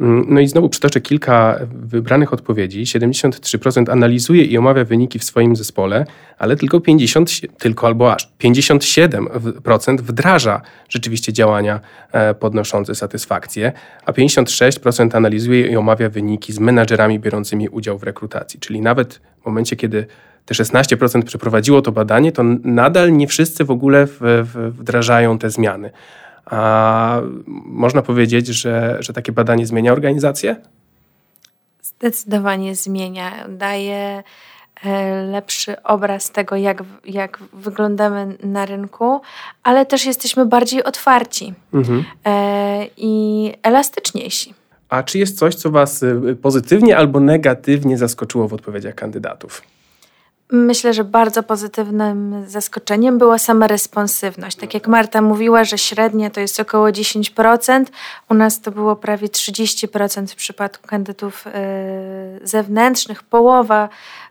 Mm, 0.00 0.26
no 0.28 0.40
i 0.40 0.48
znowu 0.48 0.68
przytoczę 0.68 1.00
kilka 1.00 1.58
wybranych 1.72 2.32
odpowiedzi. 2.32 2.84
73% 2.84 3.90
analizuje 3.90 4.44
i 4.44 4.58
omawia 4.58 4.84
wyniki 4.84 5.18
w 5.18 5.24
swoim 5.24 5.56
zespole, 5.56 6.06
ale 6.38 6.56
tylko 6.56 6.80
50, 6.80 7.58
tylko 7.58 7.86
albo 7.86 8.12
aż 8.12 8.32
57% 8.44 10.00
wdraża 10.00 10.60
rzeczywiście 10.88 11.32
działania 11.32 11.80
e, 12.12 12.34
podnoszące 12.34 12.94
satysfakcję, 12.94 13.72
a 14.06 14.12
56% 14.12 15.16
analizuje 15.16 15.66
i 15.66 15.76
omawia 15.76 16.08
wyniki 16.08 16.52
z 16.52 16.58
menadżerami 16.58 17.20
biorącymi 17.20 17.68
udział 17.68 17.98
w 17.98 18.02
rekrutacji. 18.02 18.60
Czyli 18.60 18.80
nawet 18.80 19.20
w 19.42 19.46
momencie, 19.46 19.76
kiedy 19.76 20.06
te 20.44 20.54
16% 20.54 21.22
przeprowadziło 21.22 21.82
to 21.82 21.92
badanie, 21.92 22.32
to 22.32 22.42
nadal 22.64 23.12
nie 23.12 23.26
wszyscy 23.26 23.64
w 23.64 23.70
ogóle 23.70 24.08
wdrażają 24.70 25.38
te 25.38 25.50
zmiany. 25.50 25.90
A 26.46 27.20
można 27.66 28.02
powiedzieć, 28.02 28.46
że, 28.46 28.96
że 29.00 29.12
takie 29.12 29.32
badanie 29.32 29.66
zmienia 29.66 29.92
organizację? 29.92 30.56
Zdecydowanie 31.82 32.74
zmienia. 32.74 33.48
Daje 33.48 34.22
e, 34.84 35.22
lepszy 35.22 35.82
obraz 35.82 36.30
tego, 36.30 36.56
jak, 36.56 36.82
jak 37.04 37.38
wyglądamy 37.52 38.36
na 38.42 38.66
rynku, 38.66 39.20
ale 39.62 39.86
też 39.86 40.06
jesteśmy 40.06 40.46
bardziej 40.46 40.84
otwarci 40.84 41.54
mhm. 41.74 42.04
E, 42.26 42.86
i 42.96 43.52
elastyczniejsi. 43.62 44.54
A 44.88 45.02
czy 45.02 45.18
jest 45.18 45.38
coś, 45.38 45.54
co 45.54 45.70
Was 45.70 46.02
y, 46.02 46.36
pozytywnie 46.42 46.96
albo 46.96 47.20
negatywnie 47.20 47.98
zaskoczyło 47.98 48.48
w 48.48 48.52
odpowiedziach 48.52 48.94
kandydatów? 48.94 49.62
Myślę, 50.54 50.94
że 50.94 51.04
bardzo 51.04 51.42
pozytywnym 51.42 52.44
zaskoczeniem 52.46 53.18
była 53.18 53.38
sama 53.38 53.66
responsywność. 53.66 54.56
Tak 54.56 54.74
jak 54.74 54.88
Marta 54.88 55.22
mówiła, 55.22 55.64
że 55.64 55.78
średnia 55.78 56.30
to 56.30 56.40
jest 56.40 56.60
około 56.60 56.86
10%, 56.86 57.84
u 58.30 58.34
nas 58.34 58.60
to 58.60 58.70
było 58.70 58.96
prawie 58.96 59.28
30% 59.28 60.26
w 60.26 60.34
przypadku 60.34 60.86
kandydatów 60.86 61.46
y, 61.46 61.50
zewnętrznych. 62.46 63.22
Połowa 63.22 63.88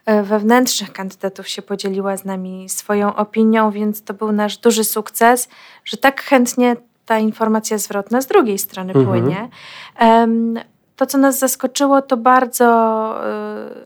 y, 0.10 0.24
wewnętrznych 0.24 0.94
kandydatów 0.94 1.48
się 1.48 1.62
podzieliła 1.62 2.18
z 2.18 2.26
nami 2.26 2.70
swoją 2.70 3.16
opinią, 3.16 3.72
więc 3.72 4.04
to 4.04 4.14
był 4.14 4.32
nasz 4.32 4.58
duży 4.58 4.84
sukces, 4.84 5.50
że 5.86 5.98
tak 5.98 6.22
chętnie 6.22 6.76
ta 7.06 7.20
informacja 7.20 7.78
zwrotna 7.78 8.22
z 8.22 8.28
drugiej 8.28 8.58
strony 8.58 8.94
mhm. 8.94 9.06
płynie. 9.06 9.50
To, 10.96 11.06
co 11.06 11.18
nas 11.18 11.40
zaskoczyło, 11.40 12.02
to 12.02 12.18
bardzo 12.18 12.66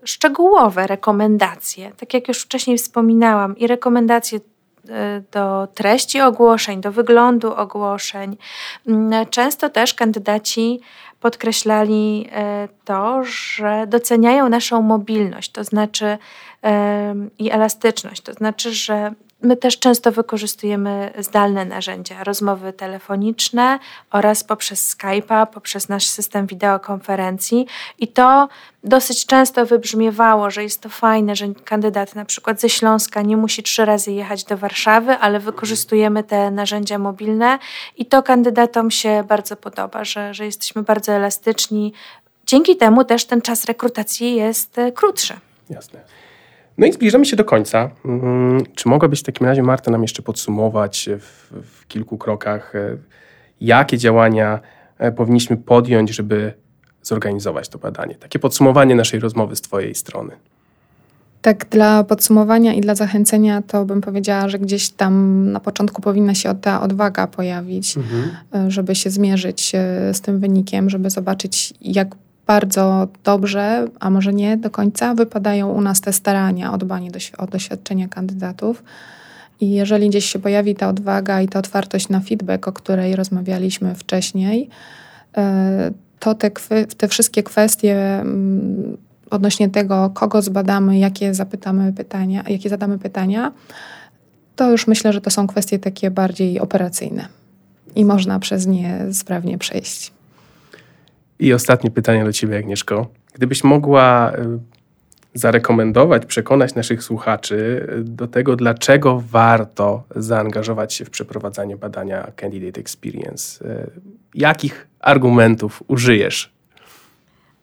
y, 0.02 0.06
szczegółowe 0.06 0.86
rekomendacje. 0.86 1.92
Tak 1.96 2.14
jak 2.14 2.28
już 2.28 2.42
wcześniej 2.42 2.78
wspominałam, 2.78 3.56
i 3.56 3.66
rekomendacje 3.66 4.38
y, 4.38 4.42
do 5.32 5.68
treści 5.74 6.20
ogłoszeń, 6.20 6.80
do 6.80 6.92
wyglądu 6.92 7.54
ogłoszeń. 7.54 8.36
Mm, 8.86 9.26
często 9.26 9.70
też 9.70 9.94
kandydaci 9.94 10.80
podkreślali 11.20 12.28
y, 12.64 12.68
to, 12.84 13.24
że 13.24 13.86
doceniają 13.86 14.48
naszą 14.48 14.82
mobilność, 14.82 15.52
to 15.52 15.64
znaczy 15.64 16.18
i 17.38 17.50
elastyczność, 17.50 18.22
to 18.22 18.32
znaczy, 18.32 18.72
że 18.72 19.12
My 19.42 19.56
też 19.56 19.78
często 19.78 20.12
wykorzystujemy 20.12 21.12
zdalne 21.18 21.64
narzędzia, 21.64 22.24
rozmowy 22.24 22.72
telefoniczne 22.72 23.78
oraz 24.10 24.44
poprzez 24.44 24.96
Skype'a, 24.96 25.46
poprzez 25.46 25.88
nasz 25.88 26.06
system 26.06 26.46
wideokonferencji 26.46 27.66
i 27.98 28.08
to 28.08 28.48
dosyć 28.84 29.26
często 29.26 29.66
wybrzmiewało, 29.66 30.50
że 30.50 30.62
jest 30.62 30.80
to 30.80 30.88
fajne, 30.88 31.36
że 31.36 31.46
kandydat 31.64 32.14
na 32.14 32.24
przykład 32.24 32.60
ze 32.60 32.68
Śląska 32.68 33.22
nie 33.22 33.36
musi 33.36 33.62
trzy 33.62 33.84
razy 33.84 34.12
jechać 34.12 34.44
do 34.44 34.56
Warszawy, 34.56 35.12
ale 35.12 35.40
wykorzystujemy 35.40 36.24
te 36.24 36.50
narzędzia 36.50 36.98
mobilne 36.98 37.58
i 37.96 38.06
to 38.06 38.22
kandydatom 38.22 38.90
się 38.90 39.24
bardzo 39.28 39.56
podoba, 39.56 40.04
że, 40.04 40.34
że 40.34 40.44
jesteśmy 40.44 40.82
bardzo 40.82 41.12
elastyczni. 41.12 41.92
Dzięki 42.46 42.76
temu 42.76 43.04
też 43.04 43.24
ten 43.24 43.42
czas 43.42 43.64
rekrutacji 43.64 44.34
jest 44.34 44.78
e, 44.78 44.92
krótszy. 44.92 45.34
Jasne. 45.70 46.17
No 46.78 46.86
i 46.86 46.92
zbliżamy 46.92 47.26
się 47.26 47.36
do 47.36 47.44
końca. 47.44 47.90
Mm, 48.04 48.62
czy 48.74 48.88
mogłabyś 48.88 49.20
w 49.20 49.22
takim 49.22 49.46
razie, 49.46 49.62
Marta, 49.62 49.90
nam 49.90 50.02
jeszcze 50.02 50.22
podsumować 50.22 51.08
w, 51.20 51.52
w 51.62 51.86
kilku 51.86 52.18
krokach, 52.18 52.74
e, 52.74 52.96
jakie 53.60 53.98
działania 53.98 54.60
e, 54.98 55.12
powinniśmy 55.12 55.56
podjąć, 55.56 56.10
żeby 56.10 56.52
zorganizować 57.02 57.68
to 57.68 57.78
badanie? 57.78 58.14
Takie 58.14 58.38
podsumowanie 58.38 58.94
naszej 58.94 59.20
rozmowy 59.20 59.56
z 59.56 59.60
Twojej 59.60 59.94
strony. 59.94 60.36
Tak, 61.42 61.68
dla 61.70 62.04
podsumowania 62.04 62.74
i 62.74 62.80
dla 62.80 62.94
zachęcenia 62.94 63.62
to 63.62 63.84
bym 63.84 64.00
powiedziała, 64.00 64.48
że 64.48 64.58
gdzieś 64.58 64.90
tam 64.90 65.44
na 65.52 65.60
początku 65.60 66.02
powinna 66.02 66.34
się 66.34 66.54
ta 66.54 66.80
odwaga 66.80 67.26
pojawić, 67.26 67.96
mhm. 67.96 68.30
E, 68.54 68.70
żeby 68.70 68.94
się 68.94 69.10
zmierzyć 69.10 69.72
z 70.12 70.20
tym 70.20 70.38
wynikiem, 70.38 70.90
żeby 70.90 71.10
zobaczyć, 71.10 71.74
jak 71.80 72.08
bardzo 72.48 73.08
dobrze, 73.24 73.88
a 74.00 74.10
może 74.10 74.32
nie 74.32 74.56
do 74.56 74.70
końca, 74.70 75.14
wypadają 75.14 75.72
u 75.72 75.80
nas 75.80 76.00
te 76.00 76.12
starania 76.12 76.72
o 76.72 76.78
dbanie 76.78 77.10
o 77.38 77.46
doświadczenia 77.46 78.08
kandydatów. 78.08 78.82
I 79.60 79.70
jeżeli 79.70 80.08
gdzieś 80.08 80.24
się 80.24 80.38
pojawi 80.38 80.74
ta 80.74 80.88
odwaga 80.88 81.42
i 81.42 81.48
ta 81.48 81.58
otwartość 81.58 82.08
na 82.08 82.20
feedback, 82.20 82.68
o 82.68 82.72
której 82.72 83.16
rozmawialiśmy 83.16 83.94
wcześniej, 83.94 84.68
e, 85.36 85.90
to 86.18 86.34
te, 86.34 86.50
te 86.96 87.08
wszystkie 87.08 87.42
kwestie 87.42 88.20
mm, 88.20 88.96
odnośnie 89.30 89.68
tego, 89.68 90.10
kogo 90.14 90.42
zbadamy, 90.42 90.98
jakie 90.98 91.34
zapytamy 91.34 91.92
pytania, 91.92 92.44
jakie 92.48 92.68
zadamy 92.68 92.98
pytania, 92.98 93.52
to 94.56 94.70
już 94.70 94.86
myślę, 94.86 95.12
że 95.12 95.20
to 95.20 95.30
są 95.30 95.46
kwestie 95.46 95.78
takie 95.78 96.10
bardziej 96.10 96.60
operacyjne 96.60 97.28
i 97.96 98.04
można 98.04 98.38
przez 98.38 98.66
nie 98.66 99.00
sprawnie 99.12 99.58
przejść. 99.58 100.17
I 101.38 101.52
ostatnie 101.52 101.90
pytanie 101.90 102.24
do 102.24 102.32
Ciebie, 102.32 102.58
Agnieszko. 102.58 103.06
Gdybyś 103.34 103.64
mogła 103.64 104.32
y, 104.32 104.58
zarekomendować, 105.34 106.26
przekonać 106.26 106.74
naszych 106.74 107.02
słuchaczy 107.02 107.86
y, 107.98 108.04
do 108.04 108.26
tego, 108.26 108.56
dlaczego 108.56 109.22
warto 109.30 110.02
zaangażować 110.16 110.94
się 110.94 111.04
w 111.04 111.10
przeprowadzanie 111.10 111.76
badania 111.76 112.30
Candidate 112.36 112.80
Experience, 112.80 113.64
y, 113.64 113.90
jakich 114.34 114.88
argumentów 115.00 115.82
użyjesz? 115.88 116.52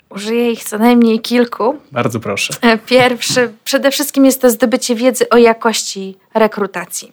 Użyję 0.10 0.52
ich 0.52 0.64
co 0.64 0.78
najmniej 0.78 1.20
kilku. 1.20 1.76
Bardzo 1.92 2.20
proszę. 2.20 2.54
E, 2.62 2.78
pierwszy, 2.78 3.54
przede 3.64 3.92
wszystkim 3.92 4.26
jest 4.26 4.42
to 4.42 4.50
zdobycie 4.50 4.96
wiedzy 4.96 5.30
o 5.30 5.38
jakości 5.38 6.18
rekrutacji. 6.34 7.12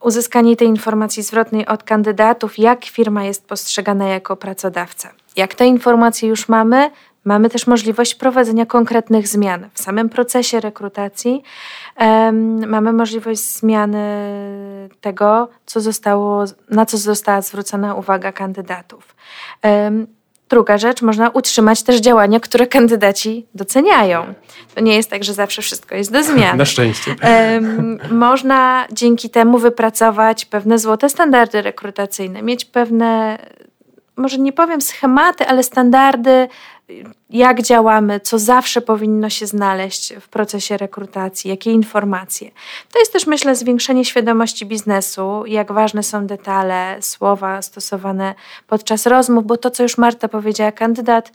Uzyskanie 0.00 0.56
tej 0.56 0.68
informacji 0.68 1.22
zwrotnej 1.22 1.66
od 1.66 1.82
kandydatów, 1.82 2.58
jak 2.58 2.84
firma 2.84 3.24
jest 3.24 3.46
postrzegana 3.46 4.08
jako 4.08 4.36
pracodawca. 4.36 5.10
Jak 5.36 5.54
te 5.54 5.66
informacje 5.66 6.28
już 6.28 6.48
mamy, 6.48 6.90
mamy 7.24 7.50
też 7.50 7.66
możliwość 7.66 8.14
prowadzenia 8.14 8.66
konkretnych 8.66 9.28
zmian 9.28 9.68
w 9.74 9.80
samym 9.80 10.08
procesie 10.08 10.60
rekrutacji. 10.60 11.42
Um, 12.00 12.68
mamy 12.68 12.92
możliwość 12.92 13.40
zmiany 13.40 14.08
tego, 15.00 15.48
co 15.66 15.80
zostało, 15.80 16.44
na 16.70 16.86
co 16.86 16.98
została 16.98 17.42
zwrócona 17.42 17.94
uwaga 17.94 18.32
kandydatów. 18.32 19.14
Um, 19.62 20.06
Druga 20.48 20.78
rzecz, 20.78 21.02
można 21.02 21.30
utrzymać 21.30 21.82
też 21.82 22.00
działania, 22.00 22.40
które 22.40 22.66
kandydaci 22.66 23.46
doceniają. 23.54 24.34
To 24.74 24.80
nie 24.80 24.96
jest 24.96 25.10
tak, 25.10 25.24
że 25.24 25.34
zawsze 25.34 25.62
wszystko 25.62 25.94
jest 25.94 26.12
do 26.12 26.22
zmian. 26.22 26.58
Na 26.58 26.64
szczęście. 26.64 27.16
Um, 27.54 27.98
można 28.10 28.86
dzięki 28.92 29.30
temu 29.30 29.58
wypracować 29.58 30.44
pewne 30.44 30.78
złote 30.78 31.08
standardy 31.08 31.62
rekrutacyjne, 31.62 32.42
mieć 32.42 32.64
pewne 32.64 33.38
może 34.16 34.38
nie 34.38 34.52
powiem 34.52 34.80
schematy, 34.80 35.46
ale 35.46 35.62
standardy, 35.62 36.48
jak 37.30 37.62
działamy, 37.62 38.20
co 38.20 38.38
zawsze 38.38 38.80
powinno 38.80 39.30
się 39.30 39.46
znaleźć 39.46 40.14
w 40.20 40.28
procesie 40.28 40.76
rekrutacji, 40.76 41.50
jakie 41.50 41.70
informacje. 41.70 42.50
To 42.92 42.98
jest 42.98 43.12
też, 43.12 43.26
myślę, 43.26 43.56
zwiększenie 43.56 44.04
świadomości 44.04 44.66
biznesu, 44.66 45.42
jak 45.46 45.72
ważne 45.72 46.02
są 46.02 46.26
detale, 46.26 46.96
słowa 47.00 47.62
stosowane 47.62 48.34
podczas 48.66 49.06
rozmów, 49.06 49.46
bo 49.46 49.56
to, 49.56 49.70
co 49.70 49.82
już 49.82 49.98
Marta 49.98 50.28
powiedziała, 50.28 50.72
kandydat 50.72 51.32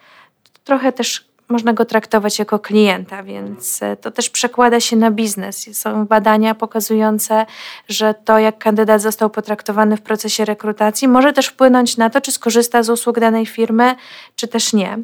trochę 0.63 0.91
też 0.91 1.28
można 1.49 1.73
go 1.73 1.85
traktować 1.85 2.39
jako 2.39 2.59
klienta, 2.59 3.23
więc 3.23 3.83
e, 3.83 3.95
to 3.95 4.11
też 4.11 4.29
przekłada 4.29 4.79
się 4.79 4.95
na 4.95 5.11
biznes. 5.11 5.77
Są 5.77 6.05
badania 6.05 6.55
pokazujące, 6.55 7.45
że 7.87 8.13
to, 8.25 8.39
jak 8.39 8.57
kandydat 8.57 9.01
został 9.01 9.29
potraktowany 9.29 9.97
w 9.97 10.01
procesie 10.01 10.45
rekrutacji, 10.45 11.07
może 11.07 11.33
też 11.33 11.47
wpłynąć 11.47 11.97
na 11.97 12.09
to, 12.09 12.21
czy 12.21 12.31
skorzysta 12.31 12.83
z 12.83 12.89
usług 12.89 13.19
danej 13.19 13.45
firmy, 13.45 13.95
czy 14.35 14.47
też 14.47 14.73
nie. 14.73 14.99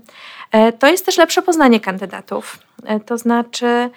E, 0.51 0.71
to 0.73 0.88
jest 0.88 1.05
też 1.05 1.17
lepsze 1.17 1.41
poznanie 1.41 1.79
kandydatów. 1.79 2.60
E, 2.86 2.99
to 2.99 3.17
znaczy, 3.17 3.89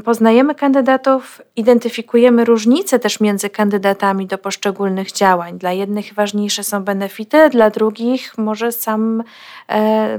Poznajemy 0.00 0.54
kandydatów, 0.54 1.42
identyfikujemy 1.56 2.44
różnice 2.44 2.98
też 2.98 3.20
między 3.20 3.50
kandydatami 3.50 4.26
do 4.26 4.38
poszczególnych 4.38 5.12
działań. 5.12 5.58
Dla 5.58 5.72
jednych 5.72 6.14
ważniejsze 6.14 6.64
są 6.64 6.84
benefity, 6.84 7.50
dla 7.50 7.70
drugich 7.70 8.38
może 8.38 8.72
sam 8.72 9.22
e, 9.68 10.18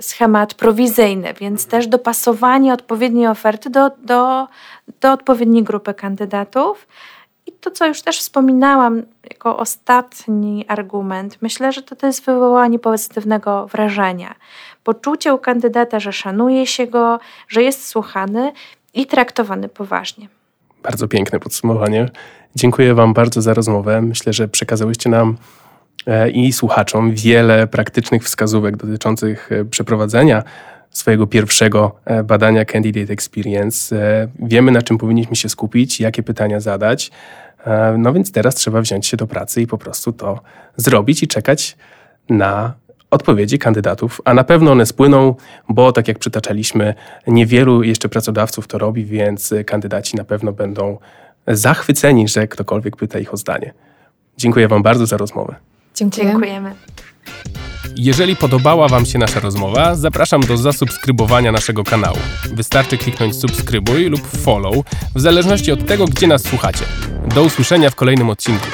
schemat 0.00 0.54
prowizyjny, 0.54 1.34
więc 1.40 1.66
też 1.66 1.86
dopasowanie 1.86 2.72
odpowiedniej 2.72 3.26
oferty 3.26 3.70
do, 3.70 3.90
do, 4.02 4.46
do 5.00 5.12
odpowiedniej 5.12 5.62
grupy 5.62 5.94
kandydatów. 5.94 6.86
I 7.46 7.52
to, 7.52 7.70
co 7.70 7.86
już 7.86 8.02
też 8.02 8.18
wspominałam 8.18 9.02
jako 9.30 9.58
ostatni 9.58 10.64
argument, 10.68 11.38
myślę, 11.42 11.72
że 11.72 11.82
to, 11.82 11.96
to 11.96 12.06
jest 12.06 12.24
wywołanie 12.24 12.78
pozytywnego 12.78 13.66
wrażenia. 13.66 14.34
Poczucie 14.84 15.34
u 15.34 15.38
kandydata, 15.38 16.00
że 16.00 16.12
szanuje 16.12 16.66
się 16.66 16.86
go, 16.86 17.18
że 17.48 17.62
jest 17.62 17.86
słuchany 17.88 18.52
i 18.94 19.06
traktowany 19.06 19.68
poważnie. 19.68 20.28
Bardzo 20.82 21.08
piękne 21.08 21.40
podsumowanie. 21.40 22.08
Dziękuję 22.56 22.94
Wam 22.94 23.14
bardzo 23.14 23.42
za 23.42 23.54
rozmowę. 23.54 24.02
Myślę, 24.02 24.32
że 24.32 24.48
przekazałyście 24.48 25.10
nam 25.10 25.36
e, 26.06 26.30
i 26.30 26.52
słuchaczom 26.52 27.14
wiele 27.14 27.66
praktycznych 27.66 28.24
wskazówek 28.24 28.76
dotyczących 28.76 29.52
e, 29.52 29.64
przeprowadzenia 29.64 30.42
swojego 30.96 31.26
pierwszego 31.26 31.96
e, 32.04 32.22
badania 32.22 32.64
Candidate 32.64 33.12
Experience. 33.12 33.96
Wiemy, 34.38 34.72
na 34.72 34.82
czym 34.82 34.98
powinniśmy 34.98 35.36
się 35.36 35.48
skupić, 35.48 36.00
jakie 36.00 36.22
pytania 36.22 36.60
zadać. 36.60 37.10
No 37.98 38.12
więc 38.12 38.32
teraz 38.32 38.54
trzeba 38.54 38.80
wziąć 38.80 39.06
się 39.06 39.16
do 39.16 39.26
pracy 39.26 39.62
i 39.62 39.66
po 39.66 39.78
prostu 39.78 40.12
to 40.12 40.40
zrobić 40.76 41.22
i 41.22 41.28
czekać 41.28 41.76
na 42.28 42.74
odpowiedzi 43.10 43.58
kandydatów, 43.58 44.20
a 44.24 44.34
na 44.34 44.44
pewno 44.44 44.72
one 44.72 44.86
spłyną, 44.86 45.34
bo 45.68 45.92
tak 45.92 46.08
jak 46.08 46.18
przytaczaliśmy, 46.18 46.94
niewielu 47.26 47.82
jeszcze 47.82 48.08
pracodawców 48.08 48.68
to 48.68 48.78
robi, 48.78 49.04
więc 49.04 49.54
kandydaci 49.66 50.16
na 50.16 50.24
pewno 50.24 50.52
będą 50.52 50.98
zachwyceni, 51.48 52.28
że 52.28 52.48
ktokolwiek 52.48 52.96
pyta 52.96 53.18
ich 53.18 53.34
o 53.34 53.36
zdanie. 53.36 53.74
Dziękuję 54.36 54.68
Wam 54.68 54.82
bardzo 54.82 55.06
za 55.06 55.16
rozmowę. 55.16 55.54
Dziękuję. 55.94 56.26
Dziękujemy. 56.26 56.74
Jeżeli 57.98 58.36
podobała 58.36 58.88
Wam 58.88 59.06
się 59.06 59.18
nasza 59.18 59.40
rozmowa, 59.40 59.94
zapraszam 59.94 60.40
do 60.40 60.56
zasubskrybowania 60.56 61.52
naszego 61.52 61.84
kanału. 61.84 62.18
Wystarczy 62.52 62.98
kliknąć 62.98 63.36
subskrybuj 63.36 64.04
lub 64.04 64.26
follow, 64.26 64.74
w 65.14 65.20
zależności 65.20 65.72
od 65.72 65.86
tego, 65.86 66.04
gdzie 66.04 66.26
nas 66.26 66.42
słuchacie. 66.42 66.84
Do 67.34 67.42
usłyszenia 67.42 67.90
w 67.90 67.94
kolejnym 67.94 68.30
odcinku. 68.30 68.66